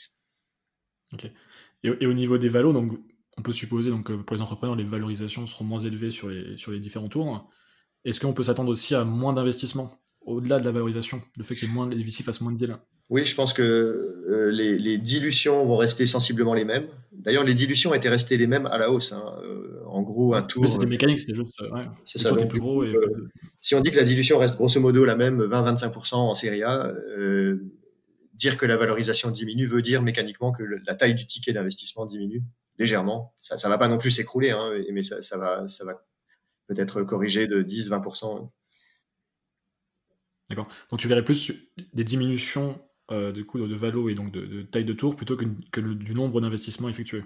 [1.13, 1.31] Ok.
[1.83, 2.93] Et, au niveau des valos, donc,
[3.37, 6.57] on peut supposer donc, que pour les entrepreneurs, les valorisations seront moins élevées sur les,
[6.59, 7.51] sur les différents tours.
[8.05, 11.63] Est-ce qu'on peut s'attendre aussi à moins d'investissement au-delà de la valorisation, le fait que
[11.63, 12.77] les, moins, les VC fassent moins de deals?
[13.09, 16.87] Oui, je pense que euh, les, dilutions vont rester sensiblement les mêmes.
[17.13, 19.13] D'ailleurs, les dilutions étaient restées les mêmes à la hausse.
[19.13, 19.23] Hein.
[19.43, 20.69] Euh, en gros, un tour.
[20.69, 21.61] c'était mécanique, c'était juste.
[21.61, 22.33] Ouais, c'est ça.
[22.33, 22.95] plus gros et...
[22.95, 23.29] Euh,
[23.61, 26.95] si on dit que la dilution reste grosso modo la même, 20-25% en série A,
[28.41, 32.43] dire que la valorisation diminue veut dire mécaniquement que la taille du ticket d'investissement diminue
[32.79, 33.35] légèrement.
[33.39, 36.03] Ça ne va pas non plus s'écrouler, hein, mais ça, va, ça va
[36.67, 38.51] peut-être corriger de 10-20%.
[40.49, 40.67] D'accord.
[40.91, 41.53] Donc tu verrais plus
[41.93, 42.81] des diminutions
[43.13, 45.45] euh, de coût de, valo et donc de, taille de tour plutôt que,
[45.81, 47.23] du nombre d'investissements effectués.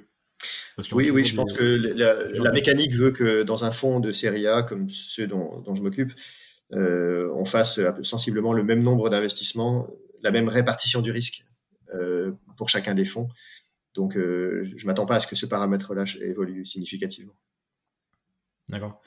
[0.92, 4.62] oui, oui, je pense que la, mécanique veut que dans un fonds de série A
[4.62, 6.12] comme ceux dont, je m'occupe,
[6.72, 9.88] euh, on fasse sensiblement le même nombre d'investissements
[10.24, 11.46] la même répartition du risque
[12.56, 13.28] pour chacun des fonds.
[13.94, 14.18] Donc, je
[14.64, 17.34] ne m'attends pas à ce que ce paramètre-là évolue significativement.
[18.68, 19.00] D'accord.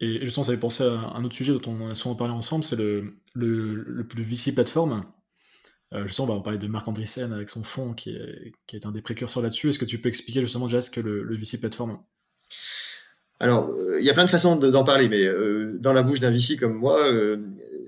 [0.00, 2.64] Et justement, ça fait penser à un autre sujet dont on a souvent parlé ensemble,
[2.64, 5.04] c'est le, le, le, VC platform.
[5.94, 8.84] Euh, justement, on va parler de Marc Andreessen avec son fonds qui est, qui est
[8.84, 9.70] un des précurseurs là-dessus.
[9.70, 11.98] Est-ce que tu peux expliquer justement déjà ce que le, le VC platform
[13.40, 16.20] Alors, euh, il y a plein de façons d'en parler, mais euh, dans la bouche
[16.20, 17.10] d'un VC comme moi,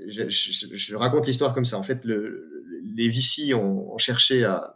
[0.09, 1.79] je, raconte l'histoire comme ça.
[1.79, 4.75] En fait, les VC ont, cherché à,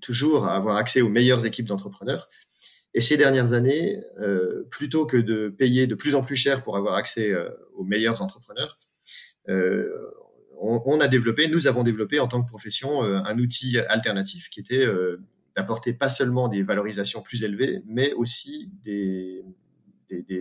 [0.00, 2.28] toujours à avoir accès aux meilleures équipes d'entrepreneurs.
[2.94, 6.76] Et ces dernières années, euh, plutôt que de payer de plus en plus cher pour
[6.76, 8.78] avoir accès euh, aux meilleurs entrepreneurs,
[9.48, 9.88] euh,
[10.60, 14.88] on, a développé, nous avons développé en tant que profession un outil alternatif qui était
[15.54, 19.44] d'apporter pas seulement des valorisations plus élevées, mais aussi des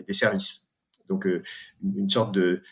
[0.10, 0.68] services.
[1.08, 1.28] Donc
[1.84, 2.64] une sorte de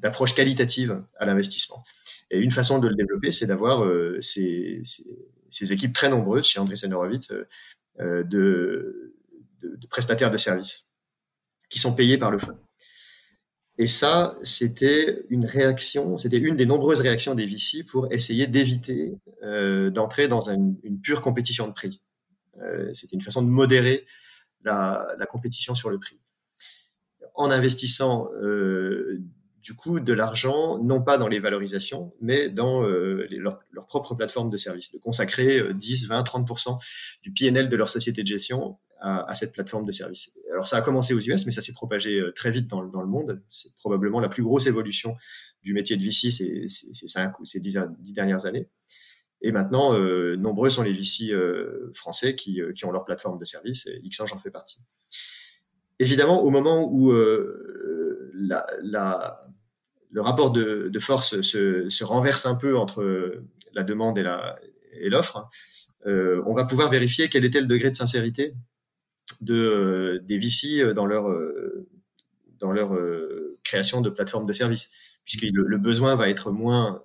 [0.00, 1.84] d'approche qualitative à l'investissement.
[2.30, 4.82] Et une façon de le développer, c'est d'avoir ces,
[5.48, 7.32] ces, équipes très nombreuses chez André Horowitz
[7.98, 9.14] de,
[9.62, 10.86] de, prestataires de services
[11.70, 12.58] qui sont payés par le fonds.
[13.80, 19.16] Et ça, c'était une réaction, c'était une des nombreuses réactions des VC pour essayer d'éviter
[19.44, 22.02] euh, d'entrer dans une, pure compétition de prix.
[22.60, 24.04] Euh, c'était une façon de modérer
[24.64, 26.18] la, compétition sur le prix.
[27.36, 29.22] En investissant euh,
[29.68, 34.48] du coup de l'argent, non pas dans les valorisations, mais dans leur, leur, propre plateforme
[34.48, 36.78] de services, de consacrer 10, 20, 30%
[37.22, 40.38] du PNL de leur société de gestion à, cette plateforme de service.
[40.50, 43.06] Alors ça a commencé aux US, mais ça s'est propagé euh, très vite dans, le
[43.06, 43.42] monde.
[43.50, 45.16] C'est probablement la plus grosse évolution
[45.62, 47.78] du métier de VC ces, ces, cinq ou ces dix,
[48.14, 48.68] dernières années.
[49.42, 53.44] Et maintenant, euh, nombreux sont les VC euh, français qui, qui, ont leur plateforme de
[53.44, 54.80] service, et Xange en fait partie.
[56.00, 57.12] Évidemment, au moment où
[58.34, 59.40] la,
[60.10, 63.42] le rapport de, de force se, se, renverse un peu entre
[63.74, 65.48] la demande et l'offre,
[66.06, 68.54] euh, on va pouvoir vérifier quel était le degré de sincérité
[69.40, 71.86] de, euh, des VC euh, dans leur, euh,
[72.60, 72.98] dans leur
[73.62, 74.90] création de plateformes de services,
[75.24, 77.04] puisque le, besoin va être moins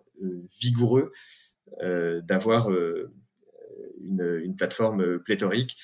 [0.59, 1.11] vigoureux
[2.23, 2.71] d'avoir
[4.01, 5.77] une, une, plateforme pléthorique.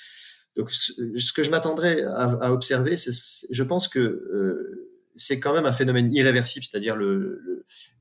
[0.56, 3.12] Donc, ce que je m'attendrais à, observer, c'est,
[3.52, 4.89] je pense que
[5.20, 6.98] c'est quand même un phénomène irréversible, c'est-à-dire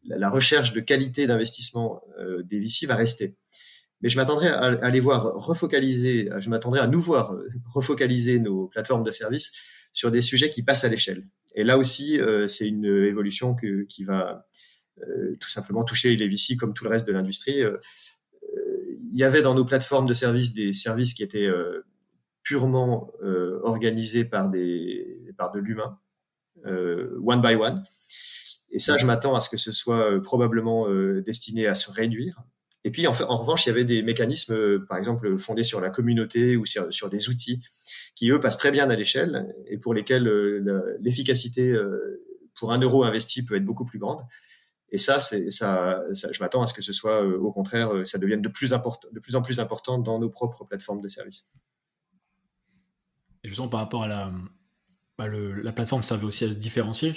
[0.06, 2.02] la recherche de qualité d'investissement
[2.44, 3.36] des VC va rester
[4.00, 7.36] mais je m'attendrais à, voir refocaliser, je m'attendrais à nous voir
[7.72, 9.52] refocaliser nos plateformes de services
[9.92, 11.26] sur des sujets qui passent à l'échelle.
[11.54, 14.46] Et là aussi, euh, c'est une évolution qui va
[15.02, 17.62] euh, tout simplement toucher les VC comme tout le reste de l'industrie.
[17.62, 17.78] Euh,
[19.00, 21.48] il y avait dans nos plateformes de services des services qui étaient
[22.42, 23.10] purement
[23.62, 25.98] organisés par de l'humain,
[26.64, 27.84] one by one.
[28.70, 30.86] Et ça, je m'attends à ce que ce soit probablement
[31.20, 32.42] destiné à se réduire
[32.84, 35.90] et puis, en, revanche, il y avait des mécanismes, euh, par exemple, fondés sur la
[35.90, 37.60] communauté ou sur, des outils
[38.14, 42.78] qui, eux, passent très bien à l'échelle et pour lesquels euh, l'efficacité euh, pour un
[42.78, 44.24] euro investi peut être beaucoup plus grande.
[44.90, 48.70] Et ça, je m'attends à ce que ce soit, au contraire, ça devienne de plus,
[48.70, 51.44] de plus en plus important dans nos propres plateformes de services.
[53.44, 54.32] Et justement, par rapport à la,
[55.18, 57.12] bah, le, la plateforme servait aussi à se différencier.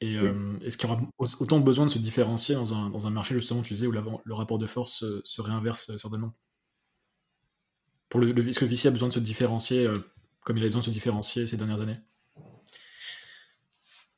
[0.00, 0.32] Et euh,
[0.64, 1.00] est-ce qu'il y aura
[1.38, 4.34] autant besoin de se différencier dans un, dans un marché, justement, tu disais, où le
[4.34, 6.32] rapport de force se, réinverse euh, certainement?
[8.08, 9.94] Pour le, Est-ce que le VC a besoin de se différencier euh,
[10.40, 12.00] comme il a besoin de se différencier ces dernières années?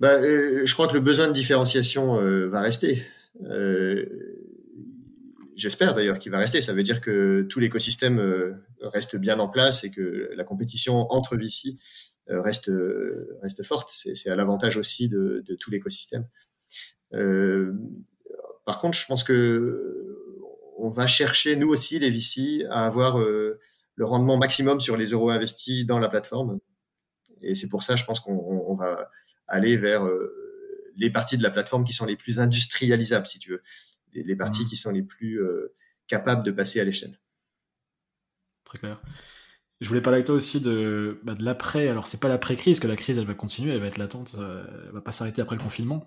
[0.00, 2.16] Bah, Je crois que le besoin de différenciation
[2.48, 3.06] va rester.
[5.54, 6.62] J'espère d'ailleurs qu'il va rester.
[6.62, 8.18] Ça veut dire que tout l'écosystème
[8.80, 11.78] reste bien en place et que la compétition entre euh,
[12.28, 12.70] reste
[13.42, 13.90] reste forte.
[13.92, 16.26] C'est à l'avantage aussi de, de tout l'écosystème.
[17.14, 17.72] Euh,
[18.64, 20.18] par contre, je pense que
[20.76, 23.60] on va chercher nous aussi les VC à avoir euh,
[23.94, 26.58] le rendement maximum sur les euros investis dans la plateforme.
[27.42, 29.10] Et c'est pour ça, je pense qu'on va
[29.46, 30.08] aller vers
[30.96, 33.62] les parties de la plateforme qui sont les plus industrialisables, si tu veux,
[34.14, 34.68] les, parties mmh.
[34.68, 35.40] qui sont les plus
[36.06, 37.20] capables de passer à l'échelle.
[38.64, 39.02] Très clair.
[39.80, 41.88] Je voulais parler avec toi aussi de, bah, de l'après.
[41.88, 44.64] Alors, c'est pas l'après-crise, que la crise, elle va continuer, elle va être latente, euh,
[44.86, 46.06] elle va pas s'arrêter après le confinement,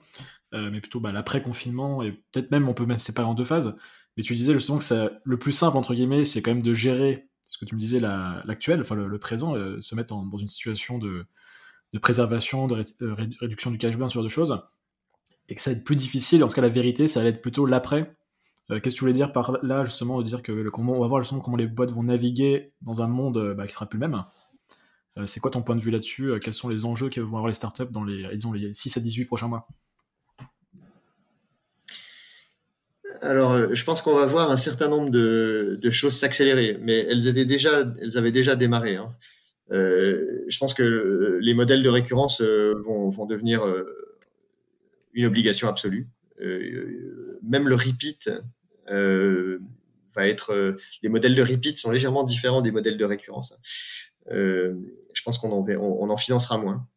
[0.54, 3.78] euh, mais plutôt bah, l'après-confinement, et peut-être même, on peut même séparer en deux phases.
[4.16, 6.74] Mais tu disais justement que ça, le plus simple, entre guillemets, c'est quand même de
[6.74, 10.48] gérer ce que tu me disais, l'actuel, enfin le, présent, euh, se mettre dans une
[10.48, 11.26] situation de,
[11.94, 12.84] de préservation, de
[13.40, 14.60] réduction du cash burn, ce genre de choses,
[15.50, 17.42] et que ça va être plus difficile, en tout cas, la vérité, ça va être
[17.42, 18.17] plutôt l'après,
[18.70, 21.02] euh, qu'est-ce que tu voulais dire par là, justement, de dire que le, comment, on
[21.02, 23.88] va voir justement comment les boîtes vont naviguer dans un monde euh, bah, qui sera
[23.88, 24.24] plus le même
[25.18, 26.34] euh, C'est quoi ton point de vue là-dessus?
[26.42, 29.26] Quels sont les enjeux que vont avoir les startups dans les, les 6 à 18
[29.26, 29.68] prochains mois?
[33.22, 37.46] Alors, je pense qu'on va voir un certain nombre de, choses s'accélérer, mais elles étaient
[37.46, 38.98] déjà, elles avaient déjà démarré.
[38.98, 39.16] Hein.
[39.72, 43.64] je pense que les modèles de récurrence vont, vont devenir
[45.14, 46.08] une obligation absolue.
[46.40, 48.30] même le repeat
[48.88, 50.78] va être.
[51.04, 53.54] les modèles de repeat sont légèrement différents des modèles de récurrence.
[54.30, 56.88] je pense qu'on en, on en financera moins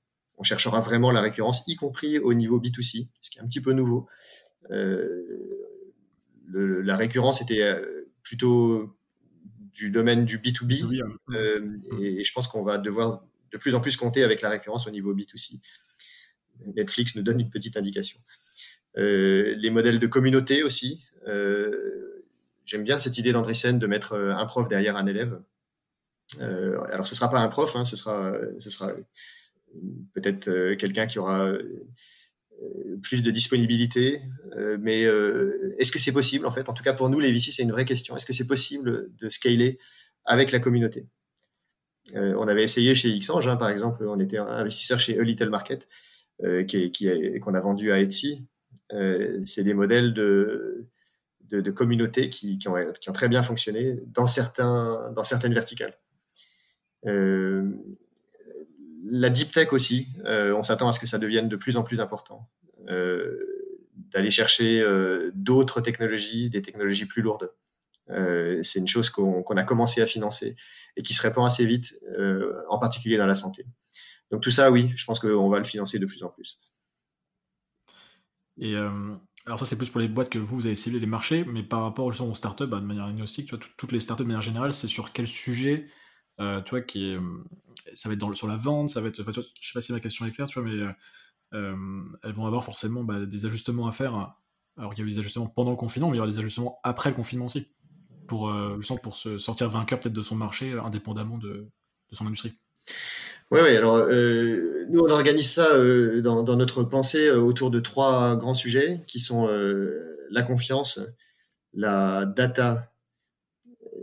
[0.41, 3.61] on cherchera vraiment la récurrence, y compris au niveau B2C, ce qui est un petit
[3.61, 4.09] peu nouveau.
[4.71, 5.53] Euh,
[6.49, 8.97] la récurrence était euh, plutôt
[9.75, 10.99] du domaine du B2B,
[11.35, 12.03] euh, mm.
[12.03, 13.23] et, je pense qu'on va devoir
[13.53, 15.61] de plus en plus compter avec la récurrence au niveau B2C.
[16.75, 18.19] Netflix nous donne une petite indication.
[18.95, 21.05] les modèles de communauté aussi.
[22.67, 25.41] J'aime bien cette idée d'Andreessen de mettre un prof derrière un élève.
[26.41, 28.33] alors ce sera pas un prof, hein, ce sera,
[30.15, 31.85] peut-être euh, quelqu'un qui aura euh,
[33.03, 34.23] plus de disponibilité.
[34.57, 35.03] Euh, mais
[35.79, 36.69] est-ce que c'est possible en fait?
[36.69, 38.17] En tout cas pour nous les VC c'est une vraie question.
[38.17, 39.79] Est-ce que c'est possible de scaler
[40.25, 41.07] avec la communauté?
[42.15, 45.87] On avait essayé chez Xange hein, par exemple, on était investisseur chez A Little Market
[46.67, 48.47] qui, qui qu'on a vendu à Etsy.
[48.91, 50.90] c'est des modèles de,
[51.51, 55.95] de, communautés qui, ont, très bien fonctionné dans, certaines verticales.
[57.07, 57.71] Euh,
[59.05, 61.83] la deep tech aussi, euh, on s'attend à ce que ça devienne de plus en
[61.83, 62.49] plus important.
[62.89, 63.39] Euh,
[64.13, 64.85] d'aller chercher
[65.35, 67.53] d'autres technologies, des technologies plus lourdes.
[68.09, 70.57] c'est une chose qu'on a commencé à financer
[70.97, 72.01] et qui se répand assez vite,
[72.69, 73.67] en particulier dans la santé.
[74.31, 76.59] Donc tout ça, oui, je pense qu'on va le financer de plus en plus.
[79.47, 81.63] Alors ça, c'est plus pour les boîtes que vous, vous avez ciblé les marchés, mais
[81.63, 84.43] par rapport aux startups, bah, de manière agnostique, tu vois, toutes les startups de manière
[84.43, 85.87] générale, c'est sur quel sujet
[86.41, 87.45] euh, tu vois, qui est, euh,
[87.95, 90.01] ça va être dans sur la vente, ça va être, je sais pas si ma
[90.01, 90.79] question est claire, tu vois, mais
[91.55, 94.35] euh, elles vont avoir forcément bah, des ajustements à faire.
[94.77, 96.39] Alors il y a eu des ajustements pendant le confinement, mais il y aura des
[96.39, 97.69] ajustements après le confinement aussi,
[98.27, 101.69] pour, justement pour se sortir vainqueur peut-être de son marché, indépendamment de
[102.13, 102.55] son industrie.
[103.51, 103.77] Oui, oui.
[103.77, 105.77] Alors, nous, on organise ça
[106.21, 109.49] dans, dans, notre pensée autour de trois grands sujets qui sont
[110.31, 111.01] la confiance,
[111.75, 112.93] la data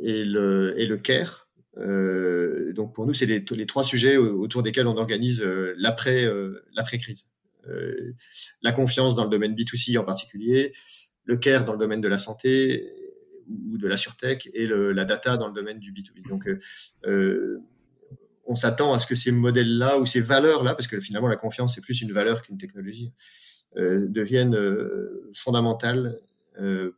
[0.02, 1.48] et le, et le care.
[1.78, 6.64] Euh, donc pour nous, c'est les, trois sujets autour desquels on organise euh, l'après euh,
[6.74, 7.28] l'après crise.
[8.62, 10.74] la confiance dans le domaine B2C en particulier,
[11.26, 12.90] le care dans le domaine de la santé
[13.50, 16.28] ou de la surtech et la data dans le domaine du B2B.
[16.30, 16.48] Donc
[18.48, 21.76] on s'attend à ce que ces modèles-là ou ces valeurs-là, parce que finalement la confiance
[21.76, 23.14] c'est plus une valeur qu'une technologie,
[23.76, 24.58] deviennent
[25.36, 26.20] fondamentales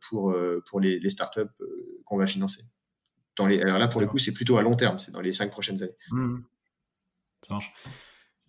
[0.00, 0.34] pour
[0.66, 1.40] pour les, les startups
[2.04, 2.62] qu'on va financer
[3.44, 5.82] alors là, pour le coup, c'est plutôt à long terme, c'est dans les cinq prochaines
[5.82, 5.96] années.
[6.10, 6.38] Mmh.
[7.42, 7.72] Ça marche.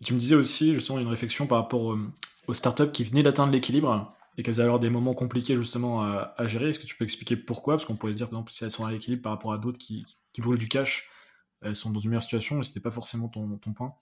[0.04, 2.12] tu me disais aussi, justement, une réflexion par rapport euh,
[2.48, 6.48] aux startups qui venaient d'atteindre l'équilibre et qu'elles allaient avoir des moments compliqués justement à,
[6.48, 6.70] gérer.
[6.70, 7.76] Est-ce que tu peux expliquer pourquoi?
[7.76, 9.58] Parce qu'on pourrait se dire, par exemple, si elles sont à l'équilibre par rapport à
[9.58, 11.10] d'autres qui, qui brûlent du cash,
[11.74, 13.94] sont dans une meilleure situation et c'était pas forcément ton, ton point.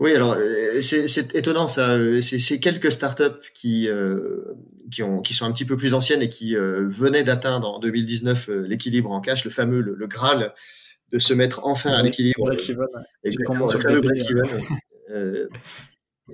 [0.00, 1.96] Oui, alors euh, c'est étonnant ça.
[2.20, 4.54] C'est quelques startups qui euh,
[4.90, 7.78] qui ont qui sont un petit peu plus anciennes et qui euh, venaient d'atteindre en
[7.78, 10.54] 2019 l'équilibre en cash, le fameux le, Graal
[11.12, 12.50] de se mettre enfin à l'équilibre.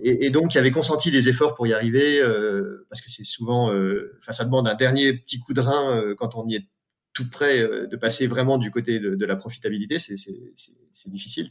[0.03, 2.23] Et, et, donc, qui avait consenti les efforts pour y arriver,
[2.89, 3.65] parce que c'est souvent,
[4.21, 6.69] enfin, ça demande un dernier petit coup de rein quand on y est
[7.13, 10.15] tout près euh, de passer vraiment du côté de, la profitabilité, c'est
[11.07, 11.51] difficile.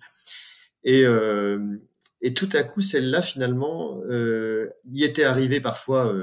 [0.84, 1.78] Et, euh,
[2.22, 6.14] et, tout à coup, celle-là, finalement, euh, y était arrivée parfois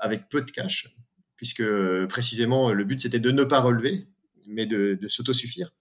[0.00, 0.96] avec peu de cash,
[1.36, 1.64] puisque
[2.08, 4.06] précisément le but c'était de ne pas relever,
[4.46, 5.72] mais de, de s'autosuffire.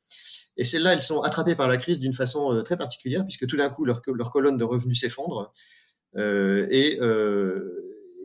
[0.57, 3.69] Et celles-là, elles sont attrapées par la crise d'une façon très particulière, puisque tout d'un
[3.69, 5.53] coup, leur, leur, colonne de revenus s'effondre,
[6.17, 6.99] et,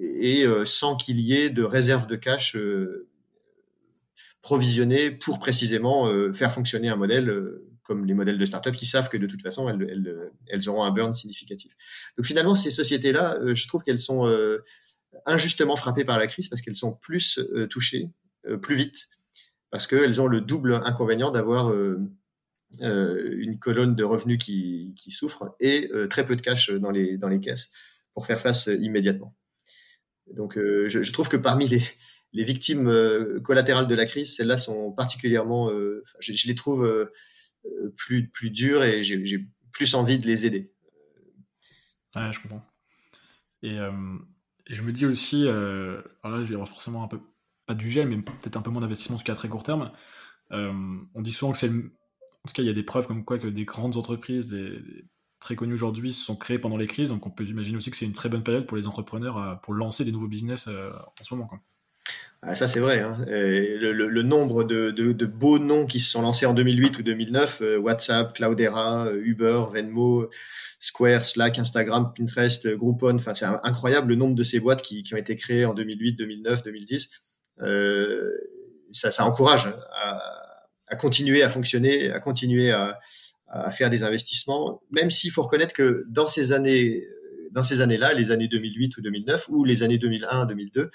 [0.00, 2.57] et sans qu'il y ait de réserve de cash
[4.44, 8.85] provisionner pour précisément euh, faire fonctionner un modèle euh, comme les modèles de start-up qui
[8.85, 11.72] savent que de toute façon, elles, auront un burn significatif.
[12.18, 14.31] Donc finalement, ces sociétés-là, euh, je trouve qu'elles sont
[15.27, 17.40] injustement frappées par la crise parce qu'elles sont plus
[17.71, 18.10] touchées
[18.62, 19.08] plus vite,
[19.71, 21.73] parce qu'elles ont le double inconvénient d'avoir
[22.81, 27.71] une colonne de revenus qui, souffre et très peu de cash dans les, caisses
[28.14, 29.37] pour faire face immédiatement.
[30.35, 31.83] Donc je trouve que parmi les,
[32.35, 37.12] les victimes euh, collatérales de la crise, celles-là sont particulièrement, euh, je, les trouve euh,
[37.96, 40.72] plus, plus dures et j'ai plus envie de les aider.
[42.16, 42.62] Ouais, je comprends.
[43.62, 43.78] Et,
[44.70, 47.20] je me dis aussi, alors là, aura forcément un peu,
[47.66, 49.62] pas du gel, mais peut-être un peu moins d'investissement, en tout cas à très court
[49.62, 49.92] terme.
[50.50, 51.70] on dit souvent que c'est.
[51.70, 54.56] En tout cas, il y a des preuves comme quoi que des grandes entreprises,
[55.40, 57.08] très connues aujourd'hui, se sont créées pendant les crises.
[57.10, 59.74] Donc on peut imaginer aussi que c'est une très bonne période pour les entrepreneurs pour
[59.74, 61.50] lancer des nouveaux business en ce moment.
[62.46, 63.00] Ah, ça, c'est vrai.
[63.00, 63.25] Hein.
[63.27, 68.35] Le, nombre de, beaux noms qui se sont lancés en 2008 ou 2009, euh, WhatsApp,
[68.35, 70.29] Cloudera, euh, Uber, Venmo,
[70.79, 75.37] Square, Slack, Instagram, Pinterest, Groupon, c'est incroyable le nombre de ces boîtes qui, ont été
[75.37, 77.11] créées en 2008, 2009, 2010.
[78.92, 83.00] ça, ça encourage à, continuer à fonctionner, à continuer à,
[83.48, 87.07] à faire des investissements, même s'il faut reconnaître que dans ces années,
[87.52, 90.90] dans ces années-là, les années 2008 ou 2009 ou les années 2001, 2002,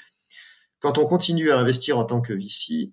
[0.79, 2.91] quand on continue à investir en tant que VC,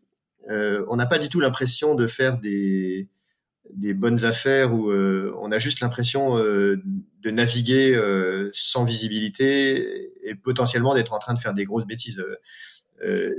[0.50, 3.08] euh, on n'a pas du tout l'impression de faire des,
[3.94, 6.80] bonnes affaires ou euh, on a juste l'impression euh,
[7.22, 8.00] de naviguer
[8.52, 12.24] sans visibilité et potentiellement d'être en train de faire des grosses bêtises.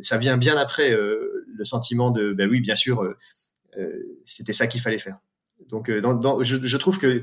[0.01, 3.15] Ça vient bien après le sentiment de, ben oui, bien sûr,
[4.25, 5.17] c'était ça qu'il fallait faire.
[5.69, 7.21] Donc, je, trouve que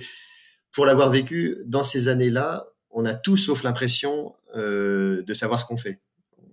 [0.73, 5.77] pour l'avoir vécu dans ces années-là, on a tout sauf l'impression de savoir ce qu'on
[5.77, 6.01] fait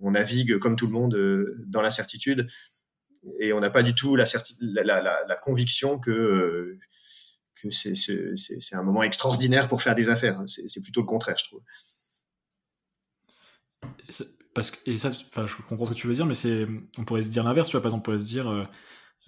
[0.02, 2.48] on navigue comme tout le monde euh, dans l'incertitude
[3.38, 4.26] et on n'a pas du tout la,
[5.42, 10.42] conviction que, euh, c'est un moment extraordinaire pour faire des affaires.
[10.46, 11.62] C'est plutôt le contraire, je trouve.
[14.08, 16.34] Je comprends ce que tu veux dire, mais
[16.98, 17.70] on pourrait se dire l'inverse.
[17.70, 18.48] Par exemple, on pourrait se dire,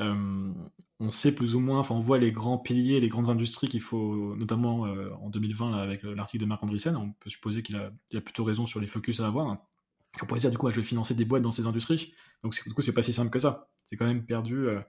[0.00, 0.52] euh,
[0.98, 4.34] on sait plus ou moins, on voit les grands piliers, les grandes industries qu'il faut,
[4.34, 4.80] notamment
[5.22, 6.96] en 2020 avec l'article de Marc Andreessen.
[6.96, 9.56] On peut supposer qu'il a, plutôt raison sur les focus à avoir.
[10.22, 12.14] On pourrait dire, du coup, je vais financer des boîtes dans ces industries.
[12.42, 13.68] Donc, du coup, c'est pas si simple que ça.
[13.86, 14.80] C'est quand même perdu euh,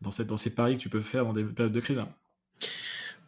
[0.00, 2.00] dans, ces paris que tu peux faire dans des périodes de crise.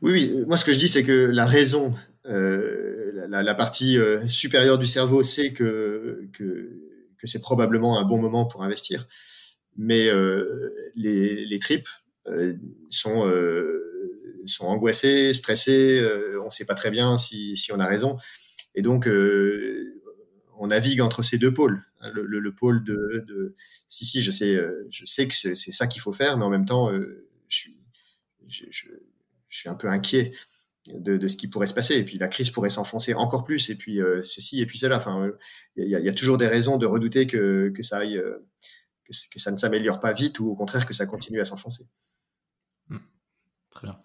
[0.03, 0.45] Oui, oui.
[0.47, 1.95] Moi, ce que je dis, c'est que la raison,
[2.27, 6.29] euh, la, partie euh, supérieure du cerveau sait que,
[7.25, 9.09] c'est probablement un bon moment pour investir.
[9.77, 10.11] Mais
[10.97, 11.89] les, tripes
[12.91, 13.31] sont,
[14.47, 16.07] sont angoissées, stressées.
[16.43, 18.19] on ne sait pas très bien si, si on a raison.
[18.75, 19.09] Et donc,
[20.61, 21.83] on navigue entre ces deux pôles.
[22.01, 23.57] Hein, le, pôle de,
[23.89, 26.93] si si, je sais, euh, que c'est ça qu'il faut faire, mais en même temps,
[26.93, 27.73] euh, je
[29.49, 30.33] suis, un peu inquiet
[30.87, 31.97] de, ce qui pourrait se passer.
[31.97, 33.71] Et puis la crise pourrait s'enfoncer encore plus.
[33.71, 34.99] Et puis euh, ceci et puis cela.
[34.99, 35.31] Enfin,
[35.77, 38.23] il y, a toujours des raisons de redouter que, ça aille,
[39.05, 41.89] que, ça ne s'améliore pas vite ou au contraire que ça continue à s'enfoncer.
[42.89, 42.99] Mmh.
[43.71, 43.99] Très bien.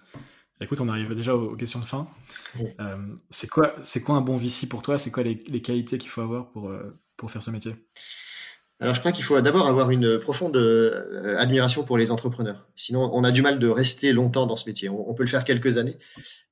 [0.62, 2.08] Écoute, on arrive déjà aux, questions de fin.
[2.80, 2.96] Euh,
[3.30, 4.98] c'est quoi, c'est quoi un bon VC pour toi?
[4.98, 7.76] C'est quoi les, qualités qu'il faut avoir pour, euh, pour faire ce métier?
[8.80, 12.68] Alors, je crois qu'il faut d'abord avoir une profonde euh, admiration pour les entrepreneurs.
[12.76, 14.88] Sinon, on a du mal de rester longtemps dans ce métier.
[14.88, 15.98] On, peut le faire quelques années,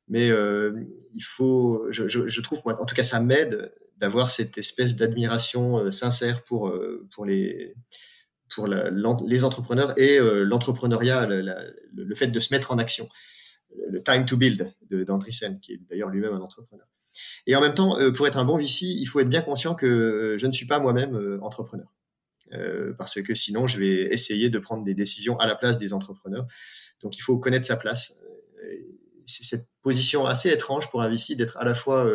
[0.10, 4.96] mais il faut, je, je, trouve, moi, en tout cas, ça m'aide d'avoir cette espèce
[4.96, 6.74] d'admiration sincère pour,
[7.14, 7.76] pour les
[8.54, 13.10] pour les entrepreneurs et l'entrepreneuriat, le, fait de se mettre en action
[13.90, 16.88] le Time to Build d'Andreessen, qui est d'ailleurs lui-même un entrepreneur.
[17.48, 19.76] Et en même temps, euh, pour être un bon VC, il faut être bien conscient
[19.76, 21.88] que euh, je ne suis pas moi-même euh, entrepreneur.
[22.98, 26.46] parce que sinon, je vais essayer de prendre des décisions à la place des entrepreneurs.
[27.02, 28.20] Donc, il faut connaître sa place.
[29.26, 32.08] C'est cette position assez étrange pour un VC d'être à la fois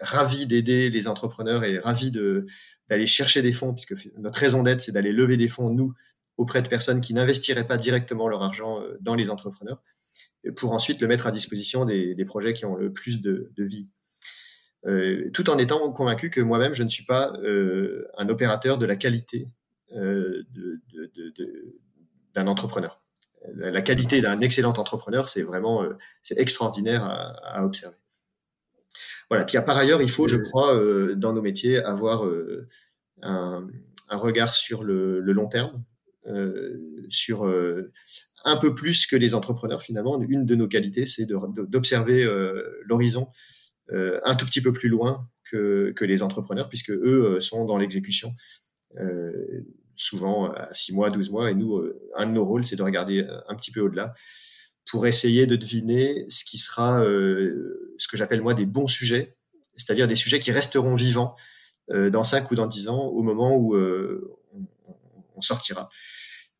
[0.00, 4.92] ravi d'aider les entrepreneurs et ravi d'aller chercher des fonds, puisque notre raison d'être, c'est
[4.92, 5.92] d'aller lever des fonds, nous,
[6.38, 9.82] auprès de personnes qui n'investiraient pas directement leur argent dans les entrepreneurs,
[10.56, 13.88] pour ensuite le mettre à disposition des, projets qui ont le plus de, vie.
[14.86, 18.86] Euh, tout en étant convaincu que moi-même, je ne suis pas euh, un opérateur de
[18.86, 19.48] la qualité
[22.34, 23.02] d'un entrepreneur.
[23.54, 25.84] La qualité d'un excellent entrepreneur, c'est vraiment
[26.22, 27.96] c'est extraordinaire à, observer.
[29.28, 29.44] Voilà.
[29.44, 30.78] Puis par ailleurs, il faut, je crois,
[31.16, 32.24] dans nos métiers, avoir
[33.22, 33.66] un,
[34.10, 35.99] regard sur le long terme, euh,
[37.08, 37.92] sur euh,
[38.44, 40.20] un peu plus que les entrepreneurs finalement.
[40.20, 43.28] Une de nos qualités, c'est d'observer euh, l'horizon
[43.92, 48.36] un tout petit peu plus loin que, les entrepreneurs, puisque eux sont dans l'exécution,
[49.96, 51.82] souvent à 6 mois, 12 mois, et nous,
[52.14, 54.14] un de nos rôles, c'est de regarder un petit peu au-delà
[54.88, 59.36] pour essayer de deviner ce qui sera ce que j'appelle moi des bons sujets,
[59.74, 61.34] c'est-à-dire des sujets qui resteront vivants
[61.88, 63.74] dans 5 ou dans 10 ans au moment où
[65.40, 65.88] on sortira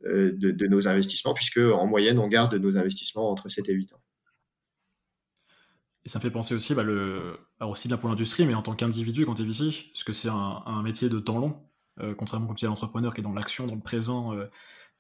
[0.07, 3.93] euh, de, nos investissements, puisque en moyenne, on garde nos investissements entre 7 et 8
[3.93, 4.03] ans.
[6.07, 7.39] Et ça me fait penser aussi, bah, le...
[7.61, 10.31] Aussi bien pour l'industrie, mais en tant qu'individu quand tu es VC, parce que c'est
[10.31, 11.63] un, métier de temps long,
[12.01, 14.47] euh, contrairement comme tu es l'entrepreneur qui est dans l'action, dans le présent, euh,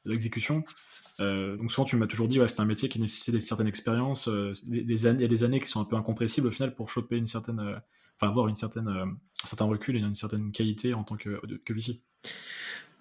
[0.05, 0.63] l'exécution.
[1.19, 4.29] donc souvent, tu m'as toujours dit, ouais, c'est un métier qui nécessite une certaine expérience.
[4.29, 7.17] des années, y a des années qui sont un peu incompressibles au final pour choper
[7.17, 7.61] une certaine,
[8.17, 11.73] enfin avoir une certaine, un certain recul et une certaine qualité en tant que, que
[11.73, 12.03] VC.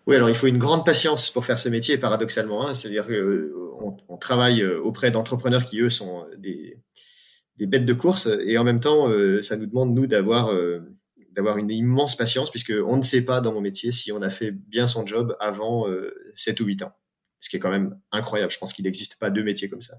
[0.07, 2.67] Oui, alors il faut une grande patience pour faire ce métier, paradoxalement.
[2.67, 2.75] Hein.
[2.75, 6.79] C'est-à-dire qu'on euh, travaille euh, auprès d'entrepreneurs qui, eux, sont des,
[7.59, 10.55] bêtes de course, et en même temps, euh, ça nous demande, nous, d'avoir
[11.33, 14.29] d'avoir une immense patience, puisque on ne sait pas dans mon métier si on a
[14.29, 15.85] fait bien son job avant
[16.35, 16.91] 7 ou 8 ans.
[17.39, 18.51] Ce qui est quand même incroyable.
[18.51, 19.95] Je pense qu'il n'existe pas deux métiers comme ça.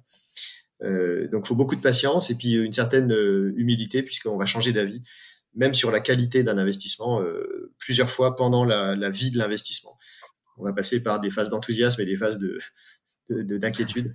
[0.82, 3.12] donc, il faut beaucoup de patience et puis une certaine
[3.57, 5.03] humilité, puisqu'on va changer d'avis,
[5.55, 7.22] même sur la qualité d'un investissement,
[7.78, 9.98] plusieurs fois pendant la, la vie de l'investissement.
[10.57, 12.61] On va passer par des phases d'enthousiasme et des phases de,
[13.30, 14.14] d'inquiétude.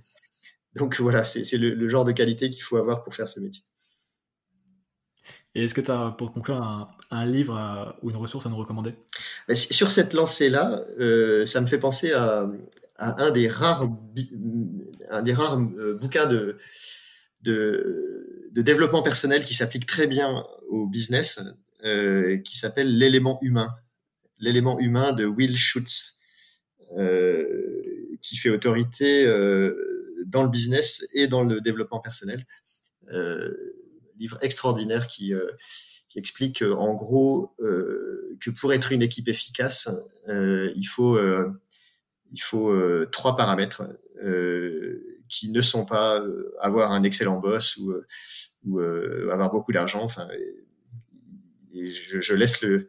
[0.76, 3.64] Donc voilà, c'est le, genre de qualité qu'il faut avoir pour faire ce métier.
[5.54, 6.62] Et est-ce que tu as, pour conclure,
[7.10, 8.94] un, livre ou une ressource à nous recommander?
[9.48, 12.46] Ben, Sur cette lancée-là, euh, ça me fait penser à,
[12.98, 13.88] un des rares,
[15.10, 16.58] un des rares euh, bouquins de,
[17.42, 21.40] de, développement personnel qui s'applique très bien au business,
[21.84, 23.74] euh, qui s'appelle L'élément humain.
[24.38, 26.16] L'élément humain de Will Schutz
[28.26, 32.46] qui fait autorité euh, dans le business et dans le développement personnel.
[33.12, 33.54] Euh,
[34.18, 35.50] livre extraordinaire qui, euh,
[36.08, 37.54] qui explique en gros
[38.40, 39.90] que pour être une équipe efficace,
[40.28, 41.18] il faut,
[42.32, 43.84] il faut trois paramètres
[45.28, 46.22] qui ne sont pas
[46.60, 47.94] avoir un excellent boss ou,
[48.64, 50.02] ou avoir beaucoup d'argent.
[50.02, 50.28] Enfin,
[51.74, 52.88] je, je, laisse le,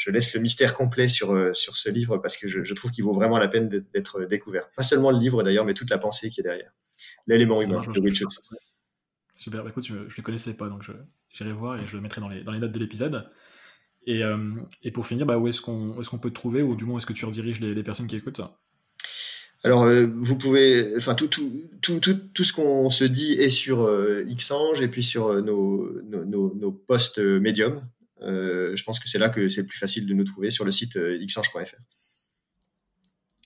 [0.00, 3.04] je laisse le mystère complet sur, euh, sur ce livre parce que je, trouve qu'il
[3.04, 4.70] vaut vraiment la peine d'être découvert.
[4.70, 6.72] Pas seulement le livre d'ailleurs, mais toute la pensée qui est derrière.
[7.26, 8.14] L'élément humain de Will
[9.34, 10.84] Super, bah, écoute, je ne le connaissais pas, donc
[11.32, 13.30] j'irai voir et je le mettrai dans les, dans les notes de l'épisode.
[14.06, 16.74] Et, euh, et, pour finir, bah, où est-ce qu'on est qu'on peut te trouver ou
[16.74, 18.40] du moins est-ce que tu rediriges les, les personnes qui écoutent?
[19.62, 21.52] Alors, euh, vous pouvez, enfin, tout, tout,
[21.82, 23.88] tout, tout, tout ce qu'on se dit est sur
[24.26, 27.82] Xange et puis sur nos, nos, nos, nos posts médiums.
[28.22, 30.64] Euh, je pense que c'est là que c'est le plus facile de nous trouver sur
[30.64, 31.76] le site euh, xange.fr.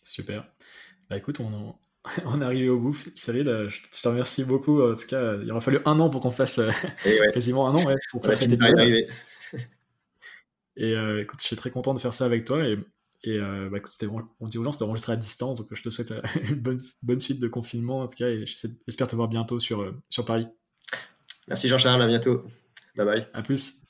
[0.03, 0.49] Super.
[1.09, 1.75] Bah écoute, on,
[2.25, 3.49] on est arrivé au bout, Cyril.
[3.49, 4.83] Euh, je, te remercie beaucoup.
[4.83, 6.61] En tout cas, il aura fallu un an pour qu'on fasse
[7.33, 8.53] quasiment un an pour faire cette
[10.77, 12.67] Et écoute, je suis très content de faire ça avec toi.
[12.67, 12.77] Et,
[13.25, 13.93] et bah, écoute,
[14.41, 15.59] on dit aux gens, c'était enregistré à distance.
[15.59, 16.15] Donc je te souhaite
[16.51, 18.01] une bonne, bonne suite de confinement.
[18.01, 20.47] En tout cas, et j'espère te voir bientôt sur, sur Paris.
[21.49, 22.45] Merci Jean-Charles, à bientôt.
[22.97, 23.27] Bye bye.
[23.33, 23.85] À plus.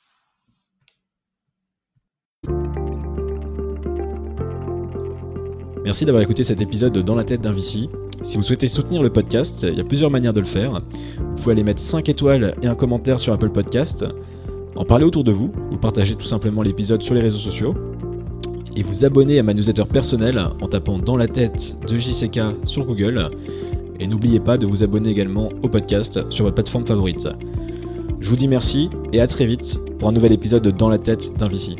[5.85, 7.89] Merci d'avoir écouté cet épisode de Dans la tête d'un Vici.
[8.23, 10.81] Si vous souhaitez soutenir le podcast, il y a plusieurs manières de le faire.
[11.19, 14.03] Vous pouvez aller mettre 5 étoiles et un commentaire sur Apple Podcast,
[14.75, 17.75] en parler autour de vous, ou partager tout simplement l'épisode sur les réseaux sociaux,
[18.75, 22.85] et vous abonner à ma newsletter personnelle en tapant Dans la tête de JCK sur
[22.85, 23.29] Google.
[23.99, 27.27] Et n'oubliez pas de vous abonner également au podcast sur votre plateforme favorite.
[28.19, 30.97] Je vous dis merci et à très vite pour un nouvel épisode de Dans la
[30.97, 31.75] tête d'un Vici.